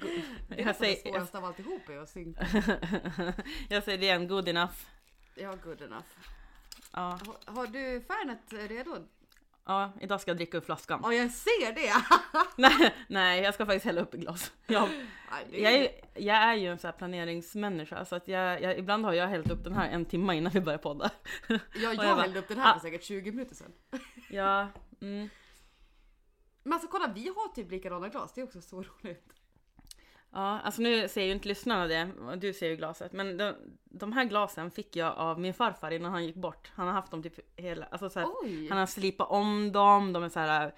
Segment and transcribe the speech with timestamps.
[0.00, 0.06] Det
[0.54, 2.46] är Jag nästan det säger, svåraste av alltihop är att synka.
[3.68, 4.74] jag säger det igen, good enough.
[5.34, 6.06] Ja, good enough.
[6.92, 8.96] Ja, Har, har du Fernet redo?
[9.66, 11.00] ja, idag ska jag dricka ur flaskan.
[11.02, 11.92] Ja, jag ser det!
[12.56, 14.52] Nej, nej, jag ska faktiskt hälla upp i glas.
[14.66, 14.88] Jag,
[15.50, 19.12] jag, är, jag är ju en sån här planeringsmänniska så att jag, jag, ibland har
[19.12, 21.10] jag hällt upp den här en timme innan vi börjar podda.
[21.48, 22.74] Ja, jag jag bara, hällde upp den här ah.
[22.74, 23.72] för säkert 20 minuter sedan.
[24.30, 24.68] Ja,
[25.00, 25.28] mm.
[26.62, 28.32] Men alltså kolla, vi har typ likadana glas.
[28.34, 29.32] Det är också så roligt.
[30.32, 33.12] Ja, alltså nu ser ju inte lyssnarna det, du ser ju glaset.
[33.12, 33.54] Men de,
[33.84, 36.72] de här glasen fick jag av min farfar innan han gick bort.
[36.74, 38.28] Han har haft dem typ hela, alltså så här,
[38.68, 40.74] han har slipat om dem, de är så här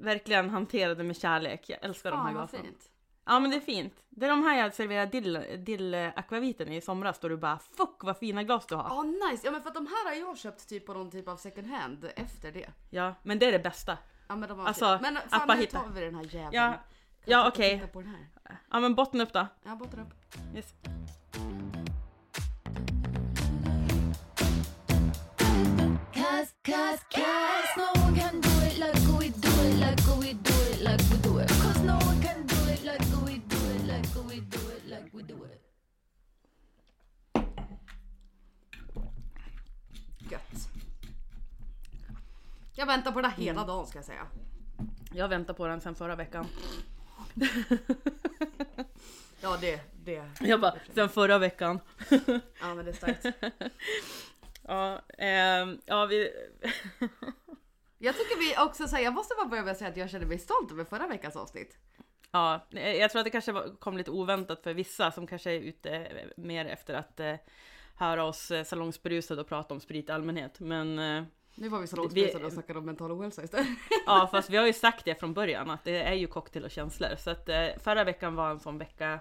[0.00, 1.64] verkligen hanterade med kärlek.
[1.68, 2.66] Jag älskar de här Fan vad glasen.
[2.66, 2.90] fint.
[3.24, 3.94] Ja men det är fint.
[4.08, 8.04] Det är de här jag serverade dill, dill akvaviten i somras då du bara fuck
[8.04, 8.84] vad fina glas du har.
[8.84, 9.46] Ja, nice.
[9.46, 11.66] Ja, men för att de här har jag köpt typ på någon typ av second
[11.66, 12.70] hand efter det.
[12.90, 13.98] Ja, men det är det bästa.
[14.28, 15.10] Ja, men de var Alltså, fina.
[15.10, 16.50] Men fan, nu tar vi den här jäveln.
[16.52, 16.74] Ja,
[17.26, 17.76] ja, okej.
[17.94, 18.58] här?
[18.70, 19.46] Ja men botten upp då.
[19.64, 20.14] Ja, botten upp.
[20.54, 20.74] Yes.
[26.14, 30.54] Cause, cause, cause no one can do it like we do it, like we do
[30.70, 31.48] it, like we do it.
[31.48, 35.10] Cause no one can do it like we do it, like we do it, like
[35.12, 35.62] we do it.
[40.30, 40.68] Gött.
[42.74, 44.26] Jag väntar på det hela dagen ska jag säga.
[45.12, 46.46] Jag väntar på den sen förra veckan.
[49.40, 50.24] Ja, det, det.
[50.40, 51.80] Jag bara, sen förra veckan.
[52.60, 53.26] Ja, men det är starkt.
[54.68, 56.30] Ja, ehm, ja vi...
[57.98, 60.26] Jag tycker vi också säger, jag måste bara börja med att säga att jag känner
[60.26, 61.78] mig stolt över förra veckans avsnitt.
[62.30, 66.08] Ja, jag tror att det kanske kom lite oväntat för vissa som kanske är ute
[66.36, 67.34] mer efter att eh,
[67.94, 70.60] höra oss eh, salongsberusade och prata om sprit i allmänhet.
[70.60, 71.24] Men eh,
[71.56, 73.68] Nu var vi så långtspelsade och snackade om mental ohälsa istället.
[74.06, 76.70] ja, fast vi har ju sagt det från början att det är ju cocktail och
[76.70, 77.16] känslor.
[77.18, 79.20] Så att eh, förra veckan var en sån vecka.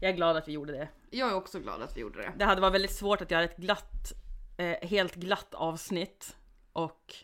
[0.00, 0.88] Jag är glad att vi gjorde det.
[1.10, 2.32] Jag är också glad att vi gjorde det.
[2.36, 4.12] Det hade varit väldigt svårt att göra ett glatt,
[4.58, 6.36] eh, helt glatt avsnitt
[6.72, 7.14] och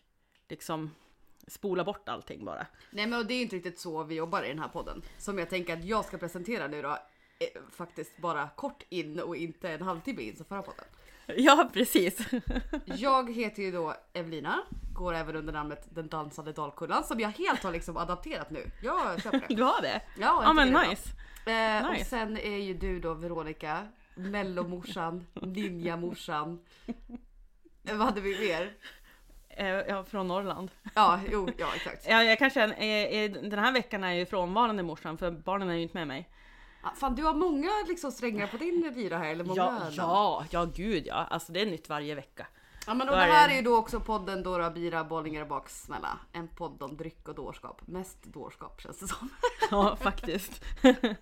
[0.49, 0.91] liksom
[1.47, 2.67] spola bort allting bara.
[2.91, 5.03] Nej men och det är inte riktigt så vi jobbar i den här podden.
[5.19, 6.89] Som jag tänker att jag ska presentera nu då.
[6.89, 6.97] eh,
[7.71, 10.85] Faktiskt bara kort in och inte en halvtimme in som förra podden.
[11.37, 12.19] Ja, precis.
[12.85, 14.59] Jag heter ju då Evelina,
[14.95, 18.71] går även under namnet Den dansande dalkullan som jag helt har liksom adapterat nu.
[18.83, 19.55] Jag köper det.
[19.55, 20.01] Du har det?
[20.19, 21.09] Ja, Ja men nice.
[21.47, 22.05] Eh, Och Nice.
[22.11, 26.61] sen är ju du då Veronica, mellomorsan, ninjamorsan.
[27.83, 28.73] Vad hade vi mer?
[29.49, 30.71] Eh, Ja, från Norrland.
[30.95, 32.07] Ja, jo, ja exakt.
[32.09, 32.67] Ja, jag kanske,
[33.43, 36.29] den här veckan är jag ju frånvarande morsan för barnen är ju inte med mig.
[36.97, 40.65] Fan du har många liksom strängar på din lyra här eller många Ja, ja, ja
[40.65, 41.27] gud ja.
[41.31, 42.47] Alltså det är nytt varje vecka.
[42.87, 45.49] Ja men och det är här är ju då också podden Dora Bira Bollingar och
[45.49, 46.19] Baksmälla.
[46.33, 47.83] En podd om dryck och dårskap.
[47.87, 49.29] Mest dårskap känns det som.
[49.71, 50.65] Ja, faktiskt.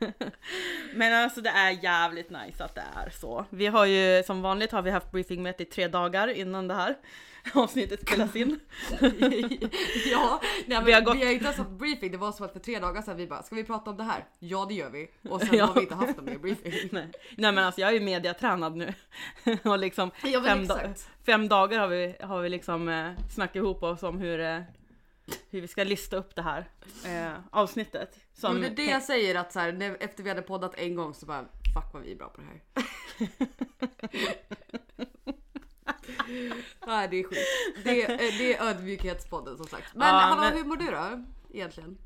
[0.94, 3.44] Men alltså det är jävligt nice att det är så.
[3.50, 6.96] Vi har ju som vanligt har vi haft briefingmöte i tre dagar innan det här
[7.54, 8.60] avsnittet spelas in.
[10.10, 12.12] ja, nej, Vi vi har har, gått- inte ens haft briefing.
[12.12, 14.02] Det var som att för tre dagar sedan vi bara, ska vi prata om det
[14.04, 14.24] här?
[14.38, 15.10] Ja det gör vi.
[15.28, 15.64] Och sen Ja.
[15.66, 16.72] har vi inte haft någon mer briefing.
[16.92, 17.08] Nej.
[17.36, 18.94] Nej men alltså jag är ju mediatränad nu.
[19.64, 20.94] Och liksom Ja, fem, da-
[21.26, 24.60] fem dagar har vi, har vi liksom eh, snackat ihop oss om hur, eh,
[25.50, 26.68] hur vi ska lista upp det här
[27.06, 28.16] eh, avsnittet.
[28.34, 30.74] Som, Men det är det jag säger att så här, när, efter vi hade poddat
[30.74, 31.42] en gång så bara,
[31.74, 32.58] fuck vad vi är bra på det här.
[36.86, 37.38] Nej det är skit.
[37.84, 39.94] Det, är- eh, det är ödmjukhetspodden som sagt.
[39.94, 41.24] Men Ja, hallå men- hur mår du då?
[41.54, 41.98] Egentligen?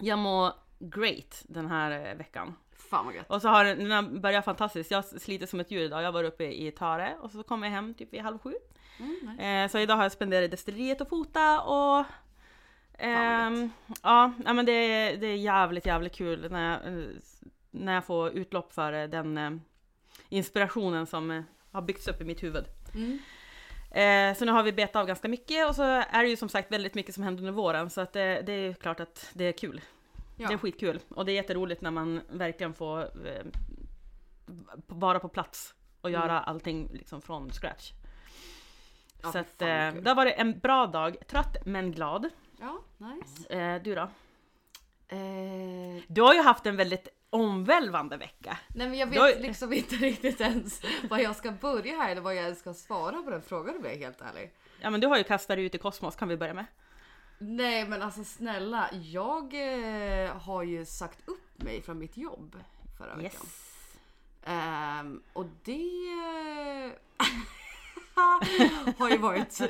[0.00, 2.54] Jag mår great den här eh, veckan.
[2.90, 3.30] Fan vad gött.
[3.30, 4.90] Och så har den har börjat fantastiskt.
[4.90, 6.02] Jag sliter som ett djur idag.
[6.02, 8.54] Jag var uppe i Tare och så kom jag hem typ vid halv sju.
[8.98, 9.42] Mm, nice.
[9.44, 12.04] Eh, så idag har jag spenderat i destilleriet och fota och
[12.98, 13.70] ehm,
[14.02, 17.04] ja, ja, men det, är- det är jävligt, jävligt kul när jag, eh,
[17.70, 19.60] när jag får utlopp för den
[20.28, 22.64] inspirationen som har byggts upp i mitt huvud.
[22.94, 23.18] Mm.
[23.90, 26.48] Eh, så nu har vi betat av ganska mycket och så är det ju som
[26.48, 29.44] sagt väldigt mycket som händer under våren så att det, det är klart att det
[29.44, 29.80] är kul.
[30.36, 30.48] Ja.
[30.48, 33.44] Det är skitkul och det är jätteroligt när man verkligen får eh,
[34.86, 36.20] vara på plats och Mm.
[36.20, 37.92] göra allting liksom från scratch.
[39.22, 42.28] Ja, så att eh, det har varit en bra dag, trött men glad.
[42.60, 43.54] Ja, nice.
[43.58, 44.02] Eh, du då?
[45.08, 48.58] Eh, Du har ju haft en väldigt omvälvande vecka.
[48.68, 52.20] nej men jag vet har- liksom inte riktigt ens var jag ska börja här eller
[52.22, 54.52] vad jag ens ska svara på den frågan om jag är helt ärlig.
[54.80, 56.64] Ja men du har ju kastat dig ut i kosmos, kan vi börja med?
[57.38, 62.56] Nej men alltså snälla, jag eh, har ju sagt upp mig från mitt jobb
[62.98, 63.40] förra veckan.
[63.44, 63.96] Yes.
[64.44, 65.90] Ehm, och det
[68.98, 69.60] har ju varit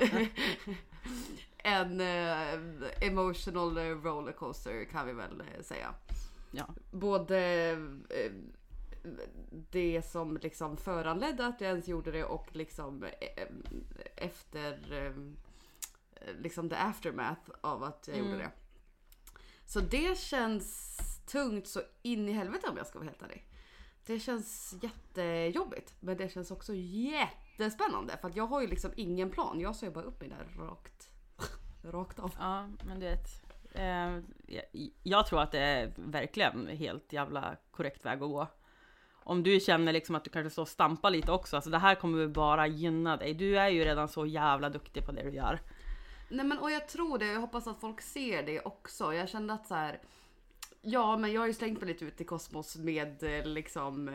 [1.58, 2.54] en eh,
[3.00, 5.94] emotional rollercoaster kan vi väl eh, säga.
[6.56, 6.74] Ja.
[6.90, 7.70] Både
[8.10, 8.32] eh,
[9.70, 13.46] det som liksom föranledde att jag ens gjorde det och liksom eh,
[14.16, 15.12] efter eh,
[16.38, 18.50] liksom the aftermath av att jag gjorde det.
[19.66, 23.46] Så det känns tungt så in i helvete om jag ska vara helt ärlig.
[24.06, 29.30] Det känns jättejobbigt men det känns också jättespännande för att jag har ju liksom ingen
[29.30, 29.60] plan.
[29.60, 31.10] Jag ser bara upp mig där rakt,
[31.82, 32.34] rakt av.
[32.38, 33.43] Ja, men du vet.
[33.74, 34.18] Eh,
[35.02, 38.46] jag, tror att det är verkligen helt jävla korrekt väg att gå.
[39.26, 41.94] Om du känner liksom att du kanske står och stampar lite också, alltså det här
[41.94, 43.34] kommer bara gynna dig.
[43.34, 45.60] Du är ju redan så jävla duktig på det du gör.
[46.28, 49.14] Nej men och jag tror det, jag hoppas att folk ser det också.
[49.14, 50.00] Jag kände att så här.
[50.82, 54.14] Ja men jag har ju slängt mig lite ut i kosmos med eh, liksom eh,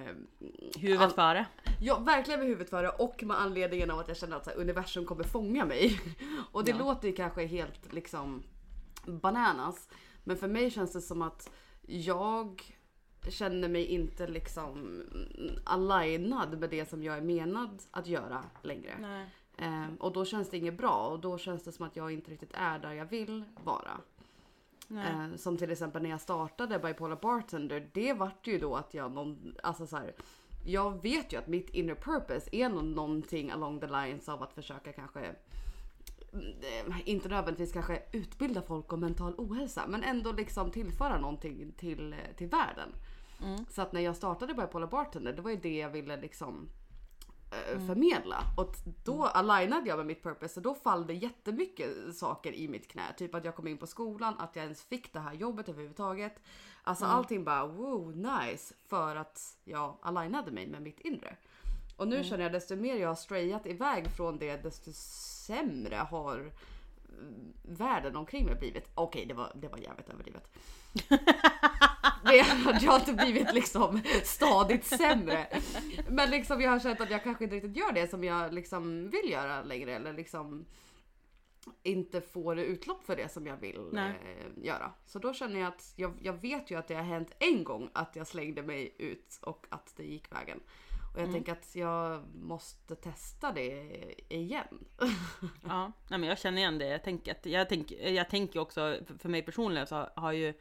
[0.79, 1.45] Huvudet All- före.
[1.81, 4.57] Ja, verkligen med huvudet före och med anledningen av att jag känner att så här,
[4.57, 5.99] universum kommer fånga mig.
[6.51, 6.77] Och det Ja.
[6.77, 8.43] låter ju kanske helt liksom
[9.05, 9.89] bananas.
[10.23, 11.49] Men för mig känns det som att
[11.87, 12.77] jag
[13.29, 15.03] känner mig inte liksom
[15.65, 18.91] alignad med det som jag är menad att göra längre.
[19.57, 22.31] Eh, och då känns det inget bra och då känns det som att jag inte
[22.31, 23.91] riktigt är där jag vill vara.
[25.07, 27.89] Eh, som till exempel när jag startade Bipolar Bartender.
[27.93, 30.13] Det vart ju då att jag någon, alltså så här,
[30.65, 34.53] Jag vet ju att mitt inner purpose är nå- någonting along the lines av att
[34.53, 35.35] försöka kanske
[37.05, 42.19] inte nödvändigtvis kanske utbilda folk om mental ohälsa men ändå liksom tillföra någonting till, eh,
[42.37, 42.89] till världen.
[43.69, 46.69] Så att när jag startade Bipolar Bartender det var ju det jag ville liksom
[47.51, 48.43] eh, förmedla.
[48.57, 52.87] Och då alignade jag med mitt purpose så då fall det jättemycket saker i mitt
[52.87, 53.13] knä.
[53.17, 56.39] Typ att jag kom in på skolan, att jag ens fick det här jobbet överhuvudtaget.
[56.83, 61.37] Alltså allting bara wow nice för att jag alignade mig med mitt inre.
[61.99, 66.35] Och nu känner jag desto mer jag har strayat iväg från det desto sämre har
[66.37, 68.89] mm, världen omkring mig blivit.
[68.93, 70.51] Okej det var, det var jävligt överdrivet.
[72.23, 75.47] Det hade jag inte blivit liksom stadigt sämre.
[76.09, 79.09] Men liksom jag har känt att jag kanske inte riktigt gör det som jag liksom
[79.09, 80.65] vill göra längre eller liksom
[81.83, 84.91] inte får utlopp för det som jag vill eh, göra.
[85.05, 87.89] Så då känner jag att jag, jag vet ju att det har hänt en gång
[87.93, 90.59] att jag slängde mig ut och att det gick vägen.
[91.13, 93.95] Och jag tänker att jag måste testa det
[94.29, 94.67] igen.
[95.67, 97.45] Ja, nej, men jag känner igen det jag tänket.
[97.45, 100.53] Jag, tänk, jag tänker också, för- mig personligen så har ju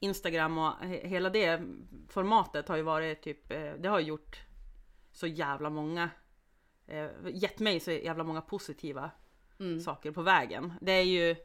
[0.00, 1.60] Instagram och he- hela det
[2.08, 4.40] formatet har ju varit typ, eh, det har gjort
[5.12, 6.10] så jävla många,
[6.86, 9.10] eh, gett mig så jävla många positiva
[9.60, 9.80] Mm.
[9.80, 10.72] saker på vägen.
[10.80, 11.36] Det är ju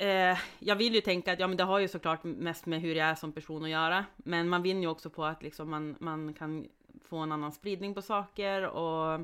[0.00, 2.94] Eh, jag vill ju tänka att ja, men det har ju såklart mest med hur
[2.94, 4.04] jag är som person att göra.
[4.16, 6.68] Men man vinner ju också på att liksom man, man kan
[7.04, 9.20] få en annan spridning på saker och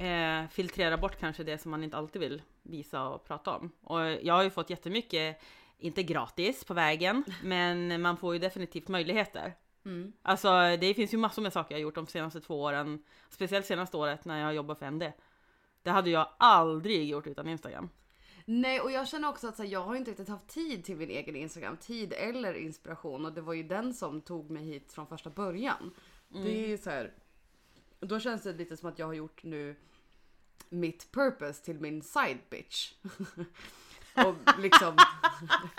[0.00, 3.70] eh, filtrera bort kanske det som man inte alltid vill visa och prata om.
[3.80, 5.40] Och jag har ju fått jättemycket,
[5.78, 9.54] inte gratis på vägen, men man får ju definitivt möjligheter.
[9.84, 10.12] Mm.
[10.22, 13.66] Alltså det finns ju massor med saker jag har gjort de senaste två åren, speciellt
[13.66, 15.12] senaste året när jag jobbar för MD.
[15.82, 17.88] Det hade jag aldrig gjort utan Instagram.
[18.50, 21.10] Nej och jag känner också att här, jag har inte riktigt haft tid till min
[21.10, 21.76] egen Instagram.
[21.76, 25.94] Tid eller inspiration och det var ju den som tog mig hit från första början.
[26.28, 27.12] Det är ju så här.
[28.00, 29.76] Då känns det lite som att jag har gjort nu
[30.68, 32.92] mitt purpose till min side bitch.
[34.14, 34.96] och liksom.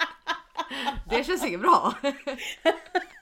[1.09, 1.93] det känns inget bra.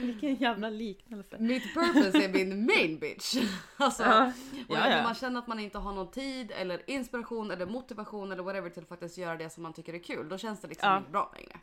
[0.00, 1.36] Vilken jävla liknelse.
[1.38, 3.36] Mitt purpose är min main bitch.
[3.76, 4.32] Alltså, Ja.
[4.68, 5.02] och Ja, när ja.
[5.02, 8.82] man känner att man inte har någon tid eller inspiration eller motivation eller whatever till
[8.82, 10.28] att faktiskt göra det som man tycker är kul.
[10.28, 10.98] Då känns det liksom Ja.
[10.98, 11.56] inte bra längre.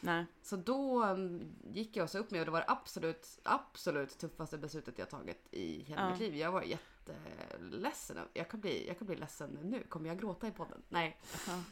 [0.00, 0.24] Nej.
[0.42, 4.18] Så då um, gick jag och sa upp mig och det var det absolut, absolut
[4.18, 6.10] tuffaste beslutet jag tagit i hela Ja.
[6.10, 6.36] mitt liv.
[6.36, 6.62] Jag var
[7.08, 8.18] jätteledsen.
[8.32, 9.84] Jag kan, bli, jag kan bli ledsen nu.
[9.88, 10.82] Kommer jag gråta i podden?
[10.88, 11.20] Nej.
[11.46, 11.62] Ja.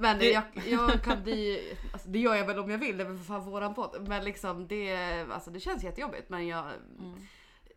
[0.00, 3.04] Men Det- jag, jag kan bli, alltså det gör jag väl om jag vill, det
[3.04, 4.08] är väl för fan våran podd.
[4.08, 4.96] Men liksom det,
[5.30, 6.64] alltså det känns jättejobbigt men jag,
[6.98, 7.20] Mm.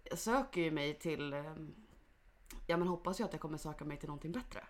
[0.03, 1.75] jag söker ju mig till, um,
[2.67, 4.63] ja men hoppas ju att jag kommer söka mig till någonting bättre.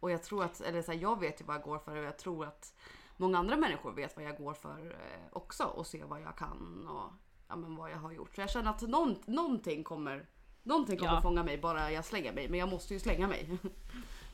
[0.00, 2.04] Och jag tror att, eller så här, jag vet ju vad jag går för och
[2.04, 2.74] jag tror att
[3.16, 6.88] många andra människor vet vad jag går för eh, också och ser vad jag kan
[6.88, 7.12] och
[7.48, 8.34] ja, men vad jag har gjort.
[8.34, 10.28] Så jag känner att någon, någonting kommer,
[10.66, 11.20] någonting kommer Ja.
[11.22, 12.48] fånga mig bara jag slänger mig.
[12.48, 13.48] Men jag måste ju slänga mig.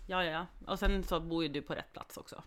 [0.07, 0.47] Ja, ja, ja.
[0.73, 2.43] Och sen så bor ju du på rätt plats också.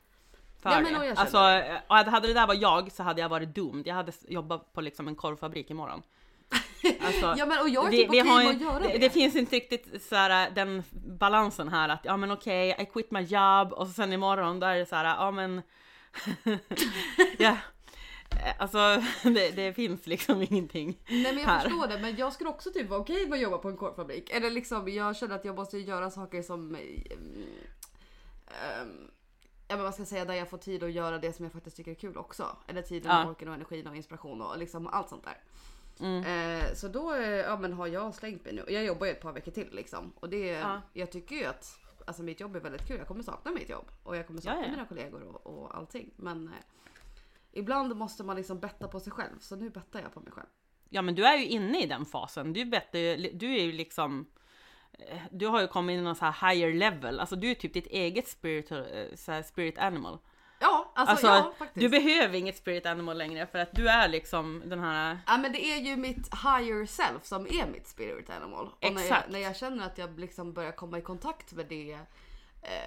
[0.62, 1.00] För Ja, men det.
[1.00, 3.56] och jag alltså, känner eh, och hade det där var jag så hade jag varit
[3.56, 3.88] doomed.
[3.88, 6.02] Jag hade s- jobbat på liksom en korvfabrik imorgon.
[7.06, 8.98] Alltså, Ja men och jag är typ okej med att göra det, det.
[8.98, 10.84] det finns inte riktigt så här, den
[11.20, 14.80] balansen här att ja men okej, I quit my job och sen imorgon där är
[14.80, 15.62] det så här, ja men
[17.38, 17.58] ja.
[18.44, 18.78] Eh, Alltså
[19.24, 21.00] det, det finns liksom ingenting.
[21.10, 21.60] Nej men jag här.
[21.60, 24.30] förstår det men jag skulle också typ vara okej med att jobba på en korvfabrik.
[24.30, 27.46] Eller liksom jag känner att jag måste göra saker som ehm,
[29.68, 31.52] ja men vad ska jag säga, där jag får tid att göra det som jag
[31.52, 32.58] faktiskt tycker är kul också.
[32.68, 33.30] Eller tiden, Ja.
[33.30, 35.38] orken och energin och inspiration och liksom allt sånt där.
[36.00, 36.24] Mm.
[36.60, 38.66] Eh, så då eh, ja, men har jag slängt mig nu.
[38.74, 40.12] Jag jobbar ju ett par veckor till liksom.
[40.20, 40.82] Och det, Ja.
[40.94, 42.98] jag tycker ju att alltså, mitt jobb är väldigt kul.
[42.98, 43.92] Jag kommer sakna mitt jobb.
[44.04, 46.12] Och jag kommer sakna Ja, mina kollegor och, och allting.
[46.16, 46.50] Men
[47.56, 49.40] ibland måste man liksom betta på sig själv.
[49.40, 50.48] Så nu bettar jag på mig själv.
[50.90, 52.54] Ja men du är ju inne i den fasen.
[52.54, 54.26] Du, bettar du är ju liksom
[55.00, 57.56] eh, du har ju kommit in i någon så här higher level, alltså du är
[57.56, 58.78] typ ditt eget spirit, eh,
[59.16, 60.18] så spirit animal.
[60.60, 61.82] Ja, alltså, Alltså, ja faktiskt.
[61.82, 65.20] du behöver inget spirit animal längre för att du är liksom den här...
[65.28, 68.66] Ja men det är ju mitt higher self som är mitt spirit animal.
[68.66, 69.32] Och när jag, Exakt.
[69.32, 72.00] när jag känner att jag liksom börjar komma i kontakt med det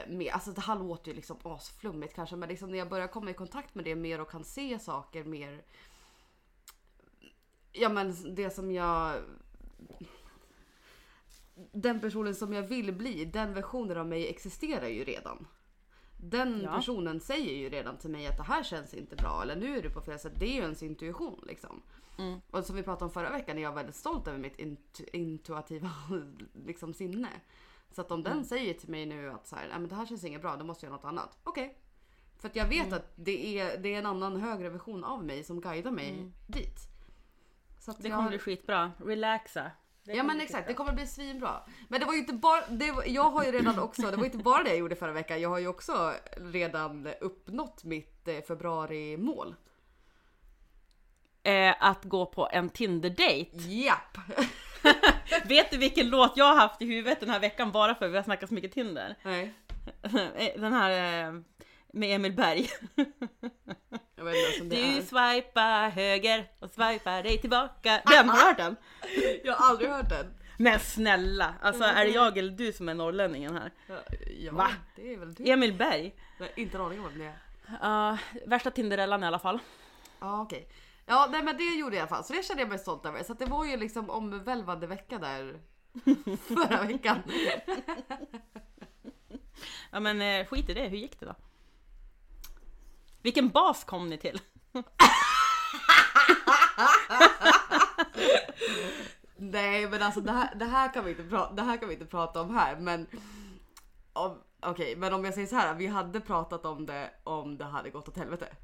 [0.08, 3.30] med, alltså det här låter ju liksom asflummigt kanske men liksom när jag börjar komma
[3.30, 5.62] i kontakt med det mer och kan se saker mer
[7.73, 9.23] Ja men det som jag
[11.73, 15.47] Den personen som jag vill bli, den versionen av mig existerar ju redan.
[16.16, 16.75] Den Ja.
[16.76, 19.82] personen säger ju redan till mig att det här känns inte bra eller nu är
[19.82, 20.32] du på fel sätt.
[20.37, 21.82] Det är ju ens intuition liksom.
[22.18, 22.40] Mm.
[22.50, 25.90] Och som vi pratade om förra veckan är jag väldigt stolt över mitt intu- intuitiva
[26.66, 27.28] liksom, sinne.
[27.90, 28.33] Så att om Mm.
[28.33, 30.57] den säger till mig nu att så här, Nej, men det här känns inget bra,
[30.57, 31.38] då måste jag göra något annat.
[31.45, 31.78] Okej.
[32.40, 35.45] För att jag vet att det är, det är en annan högre version av mig
[35.45, 36.78] som guidar mig dit.
[37.80, 38.02] Så att Mm.
[38.02, 38.92] Det jag- kommer bli skitbra.
[39.04, 39.71] Relaxa.
[40.04, 41.62] Det Ja men exakt, det kommer bli svinbra.
[41.88, 44.25] Men det var ju inte bara, det var, jag har ju redan också, det var
[44.25, 48.40] inte bara det jag gjorde förra veckan, jag har ju också redan uppnått mitt eh,
[48.40, 49.54] februari-mål.
[51.42, 53.50] Eh, att gå på en Tinder-date.
[53.68, 54.18] Japp!
[55.44, 58.12] Vet du vilken låt jag har haft i huvudet den här veckan bara för att
[58.12, 59.14] vi har snackat så mycket Tinder?
[59.23, 59.54] Nej,
[60.56, 61.32] Den här eh,
[61.92, 62.68] med Emil Berg.
[64.16, 65.02] jag vet inte om det Du är.
[65.02, 68.02] swipar höger och swipar dig tillbaka.
[68.06, 68.76] Den, har du hört den?
[69.44, 70.35] Jag har aldrig hört den.
[70.61, 73.70] Men snälla, alltså är det jag eller du som är norrlänningen här?
[74.40, 74.68] Ja, Va?
[74.97, 75.50] det är väl du.
[75.50, 76.14] Emil Berg?
[76.38, 77.38] Nej, inte en aning om vem det är.
[77.82, 79.58] Ja, värsta Tinderellan i alla fall.
[80.20, 80.68] Ja okej.
[81.11, 83.07] Ja nej men det gjorde jag i alla fall, så det kände jag mig stolt
[83.07, 83.23] över.
[83.23, 85.61] Så att det var ju liksom omvälvande vecka där
[86.38, 87.19] förra veckan.
[89.91, 91.35] Ja men eh, skit i det, hur gick det då?
[93.23, 94.41] Vilken bas kom ni till?
[99.37, 101.95] Nej men alltså det här, det här, kan, vi inte prata, det här kan vi
[101.95, 103.07] inte prata om här men
[104.12, 107.65] om, Okej men om jag säger så här, vi hade pratat om det om det
[107.65, 108.57] hade gått åt helvete.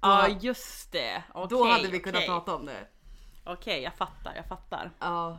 [0.00, 1.58] Ja just det, okej.
[1.58, 2.28] då hade vi kunnat okej.
[2.28, 2.86] prata om det.
[3.44, 4.90] Okej, jag fattar, jag fattar.
[4.98, 5.38] Ja.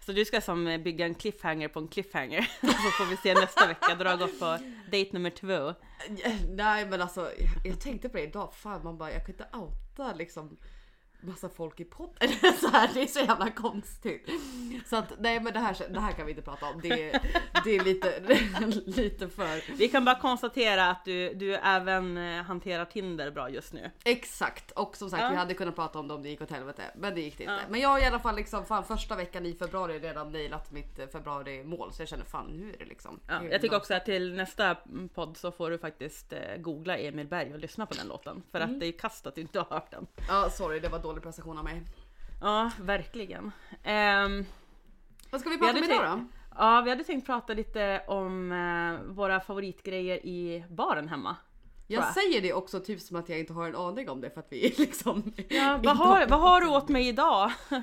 [0.00, 2.40] Så du ska som eh, bygga en cliffhanger på en cliffhanger.
[2.60, 5.74] Så får vi se nästa vecka då har gått på date nummer två.
[6.48, 9.48] Nej men alltså jag, jag tänkte på det idag, fan man bara jag kan inte
[9.52, 10.56] outa liksom
[11.20, 12.28] massa folk i podden.
[12.60, 14.28] Så här, det är så jävla konstigt.
[14.86, 16.80] Så att nej men det här, det här kan vi inte prata om.
[16.80, 17.20] Det, är-
[17.64, 18.20] det är lite,
[19.02, 19.76] lite för...
[19.76, 23.90] Vi kan bara konstatera att du, du även eh, hanterar Tinder bra just nu.
[24.04, 25.30] Exakt och som sagt Ja.
[25.30, 26.82] vi hade kunnat prata om det om det gick åt helvete.
[26.96, 27.54] Men det gick det inte.
[27.54, 27.60] Ja.
[27.68, 30.98] Men jag har i alla fall liksom fan första veckan i februari redan nailat mitt
[30.98, 33.20] eh, februari mål så jag känner fan nu är det liksom.
[33.28, 34.76] Ja, jag tycker också att till nästa
[35.14, 38.42] podd så får du faktiskt eh, googla Emil Berg och lyssna på den låten.
[38.52, 40.06] För att det är kast att du inte har hört den.
[40.28, 41.82] Ja sorry det var dålig prestation av mig.
[42.40, 43.52] Ja, verkligen.
[43.82, 44.44] Ehm,
[45.30, 46.24] Vad ska vi prata om idag då?
[46.56, 51.36] ja, vi hade tänkt prata lite om eh, våra favoritgrejer i baren hemma.
[51.90, 54.40] Jag säger det också typ som att jag inte har en aning om det för
[54.40, 55.32] att vi är liksom...
[55.48, 57.52] Ja, inte vad, har, vad har du åt mig idag?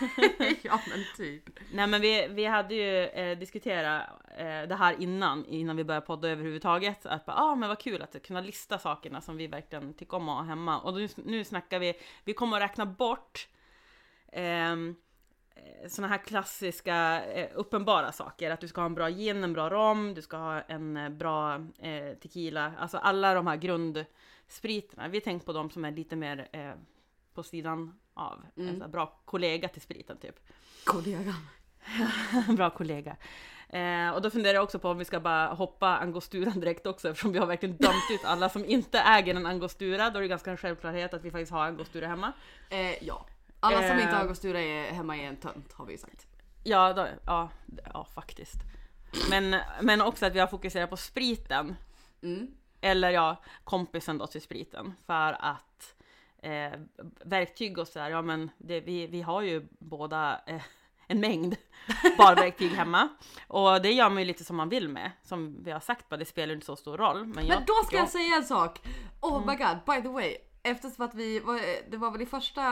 [0.62, 1.42] ja men typ.
[1.72, 4.02] Nej men vi, vi hade ju eh, diskuterat
[4.38, 7.06] eh, det här innan, innan vi började podda överhuvudtaget.
[7.06, 10.28] Att bara, ah, men vad kul att kunna lista sakerna som vi verkligen tycker om
[10.28, 10.80] att ha hemma.
[10.80, 11.94] Och nu, nu snackar vi,
[12.24, 13.48] vi kommer att räkna bort
[14.32, 14.96] ehm,
[15.88, 18.50] sådana här klassiska eh, uppenbara saker.
[18.50, 21.08] Att du ska ha en bra gin, en bra rom, du ska ha en eh,
[21.08, 22.72] bra eh, tequila.
[22.78, 25.08] Alltså alla de här grundspriterna.
[25.08, 26.72] Vi tänkt på de som är lite mer eh,
[27.34, 28.44] på sidan av.
[28.56, 30.40] En sån här bra kollega till spriten typ.
[30.84, 31.34] Kollega.
[32.48, 33.16] En bra kollega.
[33.68, 37.08] Eh, och då funderar jag också på om vi ska bara hoppa angosturan direkt också
[37.08, 40.10] eftersom vi har verkligen dömt ut alla som inte äger en angostura.
[40.10, 42.32] Då är det ganska en självklarhet att vi faktiskt har angostura hemma.
[42.70, 43.26] Eh, ja.
[43.60, 44.02] Alla som Eh.
[44.02, 46.26] inte har angostura är hemma är en tönt har vi ju sagt.
[46.64, 47.48] Ja, då, ja,
[47.94, 48.56] ja faktiskt.
[49.30, 51.76] Men, men också att vi har fokuserat på spriten.
[52.22, 52.46] Mm.
[52.80, 54.94] Eller ja, kompisen då till spriten.
[55.06, 55.94] För att
[56.42, 56.80] eh,
[57.24, 60.62] verktyg och sådär, ja men det, vi, vi har ju båda eh,
[61.06, 61.56] en mängd
[62.18, 63.08] barverktyg hemma.
[63.48, 65.10] Och det gör man ju lite som man vill med.
[65.22, 67.24] Som vi har sagt, bara, det spelar inte så stor roll.
[67.26, 68.80] Men, Men då ska jag, jag säga en sak.
[69.20, 69.46] Oh Mm.
[69.46, 70.36] my god, by the way.
[70.62, 71.42] Eftersom att vi,
[71.90, 72.62] det var väl i första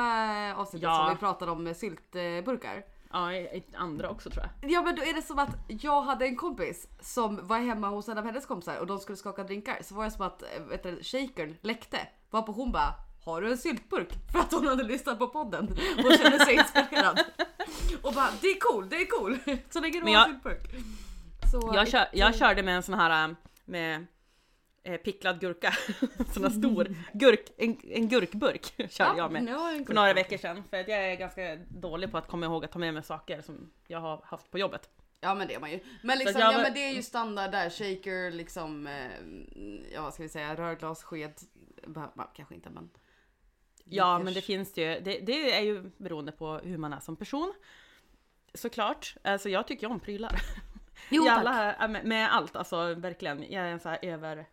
[0.55, 0.97] avsnittet Ja.
[0.97, 2.85] som vi pratade om syltburkar.
[3.13, 4.71] Ja, i, andra också tror jag.
[4.71, 8.09] Ja men då är det som att jag hade en kompis som var hemma hos
[8.09, 9.79] en av hennes kompisar och de skulle skaka drinkar.
[9.83, 11.99] Så var det som att eh, vet du, shakern läckte.
[12.31, 14.09] Varpå hon bara har du en syltburk?
[14.33, 15.69] För att hon hade lyssnat på podden
[16.05, 17.21] och kände sig inspirerad.
[18.03, 19.39] Och bara det är cool, det är cool.
[19.71, 20.71] Så länge du har en syltburk.
[21.53, 24.07] Så, Jag, kör, jag körde med en sån här äh, med
[24.83, 25.75] eh, picklad gurka.
[26.35, 29.49] sån här stor gurk, en, en gurkburk körde jag med.
[29.49, 30.65] har jag en För några veckor sedan.
[30.71, 33.43] För att jag är ganska dålig på att komma ihåg att ta med mig saker
[33.43, 34.91] som jag har haft på jobbet.
[35.21, 35.81] Ja men det är man ju.
[36.03, 37.71] Men, liksom, jag ja, men det är ju standard där.
[37.71, 41.33] Shaker, liksom, eh, ja vad ska vi säga, rörglas, sked.
[41.87, 42.91] Behöver man kanske inte men.
[43.85, 45.01] Ja, men det finns ju.
[45.01, 47.55] Det, det är ju beroende på hur man är som person.
[48.55, 49.17] Såklart.
[49.25, 50.41] Alltså jag tycker om prylar.
[51.09, 53.53] Jo, I alla, med, med allt, alltså verkligen.
[53.53, 54.47] Jag är en så här över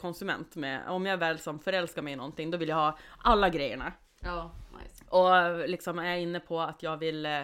[0.00, 3.48] konsument med, om jag väl som förälskar mig i någonting, då vill jag ha alla
[3.48, 3.92] grejerna.
[4.20, 4.50] Ja,
[4.82, 5.04] nice.
[5.08, 7.42] Och liksom är jag inne på att jag vill eh,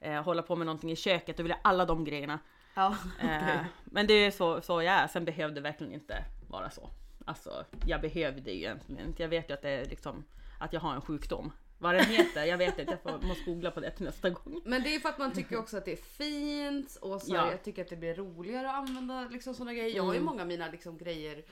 [0.00, 2.38] eh, hålla på med någonting i köket, då vill jag alla de grejerna.
[2.74, 3.58] Ja, Eh, okej.
[3.84, 6.90] Men det är så, så jag är, sen behövde det verkligen inte vara så.
[7.24, 9.22] Alltså, jag behövde ju egentligen inte.
[9.22, 10.24] Jag vet ju att det är liksom,
[10.60, 11.52] att jag har en sjukdom.
[11.78, 14.60] Vad den heter, jag vet inte, jag får, måste googla på det till nästa gång.
[14.64, 17.50] Men det är för att man tycker också att det är fint och så Ja.
[17.50, 19.96] jag tycker att det blir roligare att använda liksom sådana grejer.
[19.96, 20.26] Jag har ju Mm.
[20.26, 21.42] många av mina liksom grejer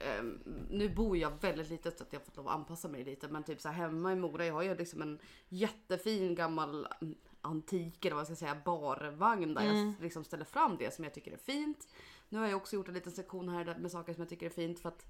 [0.00, 0.38] ehm,
[0.70, 3.28] nu bor jag väldigt litet så att jag har fått lov att anpassa mig lite
[3.28, 5.18] men typ så här hemma i Mora jag har ju liksom en
[5.48, 9.76] jättefin gammal mm, antik eller vad jag ska säga barvagn där Mm.
[9.76, 11.88] jag liksom ställer fram det som jag tycker är fint.
[12.28, 14.50] Nu har jag också gjort en liten sektion här med saker som jag tycker är
[14.50, 15.06] fint för att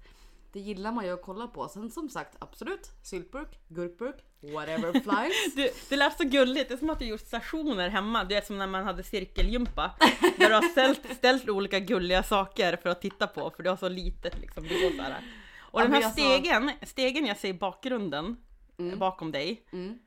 [0.53, 1.67] det gillar man ju att kolla på.
[1.67, 5.33] Sen som sagt absolut syltburk, gurkburk, whatever flies.
[5.55, 8.23] Du, det lät så gulligt, det är som att du gjort stationer hemma.
[8.23, 9.95] Du vet som när man hade cirkelgympa.
[10.37, 13.77] Där du har ställt, ställt olika gulliga saker för att titta på, för du har
[13.77, 14.63] så litet liksom.
[14.63, 15.23] Du går så här.
[15.59, 18.37] Och Ja, den här stegen, stegen jag ser i bakgrunden,
[18.79, 18.99] Mm.
[18.99, 19.65] bakom dig.
[19.73, 19.99] Mm.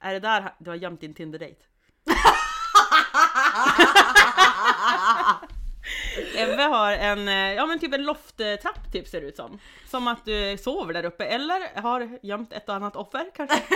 [0.00, 1.62] Är det där du har gömt din Tinder-date?
[6.42, 9.58] Ebbe har en, eh, ja men typ en lofttrapp typ ser det ut som.
[9.86, 13.62] Som att du sover där uppe eller har gömt ett och annat offer kanske?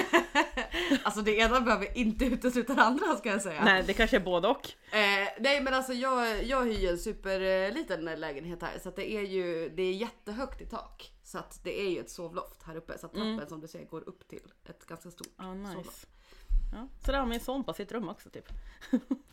[1.02, 3.64] Alltså det ena behöver inte utesluta det andra ska jag säga.
[3.64, 4.68] Nej det kanske är både och.
[4.92, 9.22] Eh, nej men alltså jag, jag hyr en superliten lägenhet här så att det är
[9.22, 11.12] ju det är jättehögt i tak.
[11.24, 13.46] Så att det är ju ett sovloft här uppe så att trappen Mm.
[13.48, 15.72] som du ser går upp till ett ganska stort Ja nice.
[15.74, 16.06] sovloft.
[16.72, 18.48] Ja, så där har min son på sitt rum också typ.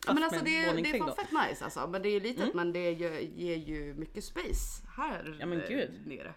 [0.06, 1.86] Ja, men alltså det, är- det är fan fett nice alltså.
[1.86, 5.60] Men det är ju litet men det ger, ger ju mycket space här Ja, men
[5.60, 5.90] eh, gud.
[6.06, 6.34] nere.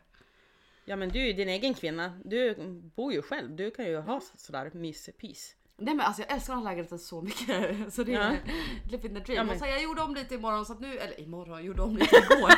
[0.85, 2.55] Ja men du är ju din egen kvinna, du
[2.95, 5.55] bor ju själv, du kan ju ha sådär myspys.
[5.77, 7.93] Nej men alltså jag älskar den här lägenheten så mycket.
[7.93, 8.37] Så det är Ja.
[8.91, 9.35] living the dream.
[9.37, 11.65] Ja, men- så här, jag gjorde om lite imorgon så att nu, eller imorgon, jag
[11.65, 12.51] gjorde om lite igår.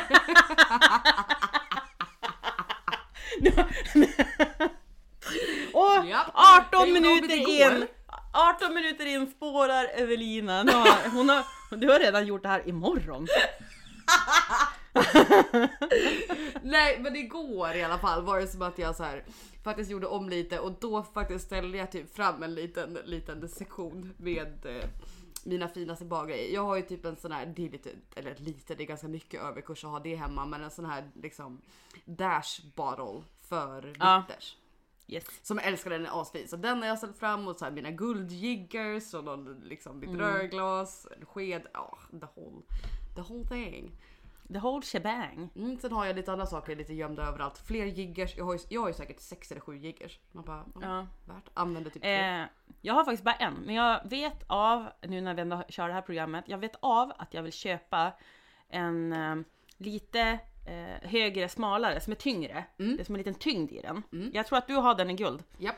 [6.06, 7.86] Japp, 18 jag gjorde om minuter in!
[8.32, 10.62] 18 minuter in spårar Evelina.
[10.62, 11.44] Nu har, hon har,
[11.76, 13.26] du har redan gjort det här imorgon.
[16.62, 19.24] Nej men igår i alla fall var det som att jag så här
[19.64, 24.14] faktiskt gjorde om lite och då faktiskt ställde jag typ fram en liten, liten sektion
[24.16, 24.88] med eh,
[25.44, 26.54] mina finaste bargrejer.
[26.54, 29.08] Jag har ju typ en sån här, det är lite, eller lite, det är ganska
[29.08, 31.60] mycket överkurs att ha det hemma men en sån här liksom
[32.04, 34.24] dash bottle för Ja.
[35.10, 35.46] Yes.
[35.46, 36.48] Som älskar, den är asfin.
[36.48, 40.08] Så den har jag ställt fram och så här mina guldjiggers och någon liksom mitt
[40.10, 40.20] Mm.
[40.20, 42.62] rörglas, en sked, ja the whole,
[43.14, 43.92] the whole thing.
[44.52, 45.50] The whole shebang.
[45.56, 47.58] Mm, sen har jag lite andra saker lite gömda överallt.
[47.58, 48.36] Fler jiggers.
[48.36, 50.18] Jag har ju, jag har ju säkert sex eller sju jiggers.
[50.32, 50.80] Man bara, ja.
[50.82, 51.06] Ja.
[51.34, 51.44] värt.
[51.54, 52.04] Använder typ.
[52.04, 52.44] Eh,
[52.80, 55.94] jag har faktiskt bara en, men jag vet av, nu när vi ändå kör det
[55.94, 58.12] här programmet, jag vet av att jag vill köpa
[58.68, 59.36] en eh,
[59.76, 62.64] lite eh, högre, smalare, som är tyngre.
[62.78, 62.96] Mm.
[62.96, 64.02] Det är som en liten tyngd i den.
[64.12, 64.30] Mm.
[64.34, 65.42] Jag tror att du har den i guld.
[65.58, 65.76] Japp.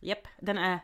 [0.00, 0.78] Japp, den är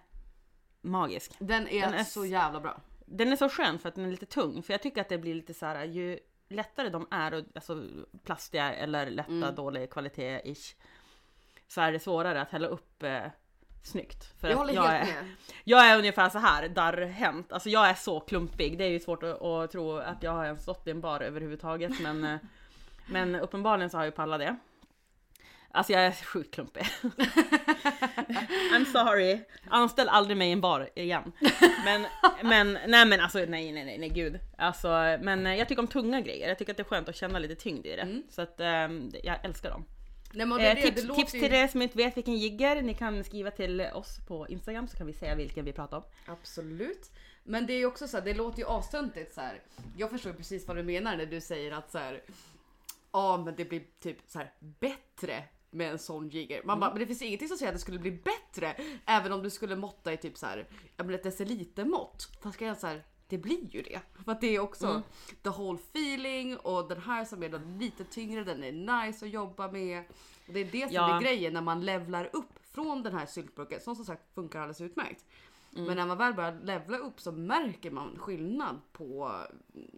[0.81, 1.33] magisk.
[1.39, 2.81] Den är, Den är så jävla bra.
[3.07, 5.19] Den är så skön för att den är lite tung, för jag tycker att det
[5.19, 7.85] blir lite så här ju lättare de är, och, alltså
[8.25, 9.55] plastiga eller lätta, Mm.
[9.55, 10.75] dålig kvalitet-ish,
[11.69, 13.23] så är det svårare att hälla upp eh,
[13.83, 14.25] snyggt.
[14.41, 15.33] För jag håller jag helt är, med.
[15.65, 18.79] jag är ungefär så här darrhänt, alltså jag är så klumpig.
[18.79, 21.21] Det är ju svårt att, att tro att jag har ens stått i en bar
[21.21, 22.37] överhuvudtaget, men, eh,
[23.07, 24.57] men uppenbarligen så har ju Palla det.
[25.71, 26.83] Alltså jag är sjukt klumpig.
[28.73, 29.41] I'm sorry.
[29.69, 31.33] Anställ aldrig mig i en bar igen.
[31.85, 32.07] Men,
[32.43, 34.39] men, nej men alltså nej nej nej, nej gud.
[34.59, 34.89] Alltså,
[35.21, 36.49] men jag tycker om tunga grejer.
[36.49, 38.03] Jag tycker att det är skönt att känna lite tyngd i det.
[38.03, 38.23] Mm.
[38.31, 39.85] Så att ehm, jag älskar dem.
[40.33, 42.95] Nej, det, Eh, det, tips det tips till er som inte vet vilken jigger, ni
[42.95, 46.03] kan skriva till oss på Instagram så kan vi säga vilken vi pratar om.
[46.27, 47.11] Absolut.
[47.45, 49.61] Men det är ju också så här, det låter ju astöntigt så här.
[49.97, 52.23] Jag förstår precis vad du menar när du säger att så här.
[53.17, 56.63] Ja men det blir typ så här bättre med en sån jigger.
[56.65, 58.77] Man bara, men det finns ingenting som säger att det skulle bli bättre
[59.07, 62.29] även om du skulle måtta i typ så här, ja men ett decilitermått.
[62.43, 64.01] Fast jag så här, det blir ju det.
[64.25, 65.03] För att det är också
[65.43, 68.73] the whole feeling och den här som är lite tyngre, den är
[69.07, 70.05] nice att jobba med.
[70.47, 71.17] Och det är det som Ja.
[71.17, 74.81] är grejen när man levlar upp från den här syltburken som som sagt funkar alldeles
[74.81, 75.25] utmärkt.
[75.85, 79.33] Men när man väl börjar levla upp så märker man skillnad på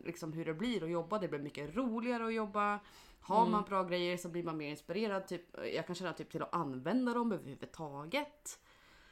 [0.04, 1.18] liksom hur det blir att jobba.
[1.18, 2.78] Det blir mycket roligare att jobba.
[3.20, 5.26] Har man bra grejer så blir man mer inspirerad.
[5.26, 5.42] Typ,
[5.74, 8.58] jag kan känna typ till att använda dem överhuvudtaget.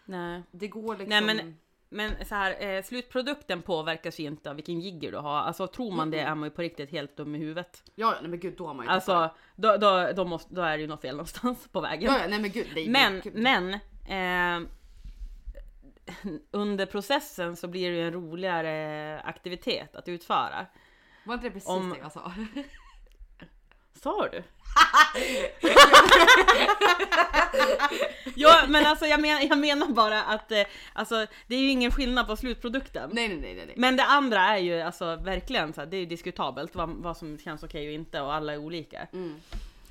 [0.04, 0.42] Nej.
[0.50, 1.08] Det går liksom...
[1.08, 1.56] Nej, men-
[1.88, 5.38] Men så här, eh, slutprodukten påverkas ju inte av vilken jigger du har.
[5.38, 7.82] Alltså tror man det är man ju på riktigt helt dum i huvudet.
[7.94, 10.76] Ja, nej men gud då har man ju Alltså då, då, då, måste, då är
[10.76, 12.12] det ju något fel någonstans på vägen.
[12.14, 12.66] Ja, nej men gud.
[12.74, 13.34] Nej, Men, gud.
[13.36, 13.74] men
[14.64, 14.68] eh,
[16.50, 20.66] under processen så blir det ju en roligare aktivitet att utföra.
[21.24, 22.32] Var inte det precis om- det jag sa?
[24.02, 24.42] Sa du?
[28.34, 31.90] ja men alltså jag, men, jag menar bara att eh, alltså, det är ju ingen
[31.90, 33.10] skillnad på slutprodukten.
[33.12, 33.74] nej, nej, nej, nej.
[33.76, 37.16] Men det andra är ju alltså verkligen så här, det är ju diskutabelt vad, vad
[37.16, 39.06] som känns okej och inte och alla är olika.
[39.12, 39.40] Mm.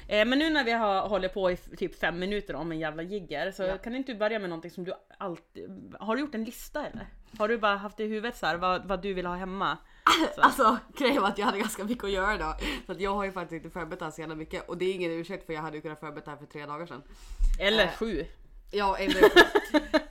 [0.07, 3.03] Eh, men nu när vi har hållit på i typ fem minuter om en jävla
[3.03, 3.77] jigger så Ja.
[3.77, 5.95] kan inte du börja med någonting som du alltid...
[5.99, 7.07] Har du gjort en lista eller?
[7.37, 9.77] Har du bara haft i huvudet så här, vad, vad du vill ha hemma?
[10.35, 10.41] Så.
[10.41, 12.55] Alltså grejen var att jag hade ganska mycket att göra idag.
[12.85, 14.69] Så att jag har ju faktiskt inte förberett det här så jävla mycket.
[14.69, 16.65] Och det är ingen ursäkt för jag hade ju kunnat förberett det här för tre
[16.65, 17.03] dagar sedan.
[17.59, 18.25] Eller Eh, sju.
[18.71, 19.23] Ja, eller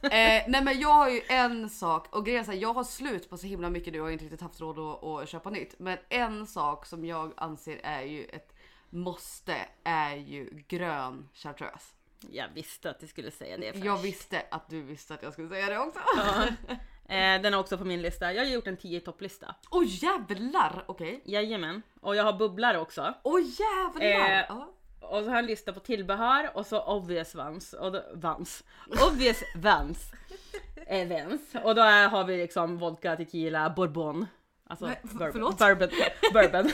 [0.02, 3.36] eh, Nej men jag har ju en sak och grejen är jag har slut på
[3.36, 5.74] så himla mycket nu och har inte riktigt haft råd att, att köpa nytt.
[5.78, 8.53] Men en sak som jag anser är ju ett
[8.94, 11.94] måste är ju grön chartreuse.
[12.30, 13.84] Jag visste att du skulle säga det först.
[13.84, 16.00] Jag visste att du visste att jag skulle säga det också.
[16.16, 16.46] Ja.
[17.08, 18.32] Eh, den är också på min lista.
[18.32, 19.54] Jag har gjort en 10 topplista.
[19.70, 20.84] Åh jävlar!
[20.86, 21.22] Okej.
[21.24, 21.82] Jajamän.
[22.00, 23.14] Och jag har bubblare också.
[23.22, 24.30] Åh jävlar!
[24.30, 24.74] Eh, Ja.
[25.00, 27.72] Och så har jag en lista på tillbehör och så obvious vans.
[27.72, 28.64] Och då, vans.
[29.10, 30.12] Obvious vans.
[30.86, 31.40] Eh, vans.
[31.64, 34.26] Och då är, har vi liksom vodka, tequila, bourbon.
[34.66, 35.32] Alltså Nej, bourbon.
[35.32, 35.58] förlåt?
[35.58, 35.88] Bourbon.
[36.32, 36.70] bourbon.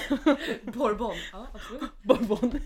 [0.73, 1.17] Bourbon.
[1.33, 2.03] Ja, absolut.
[2.03, 2.61] bourbon.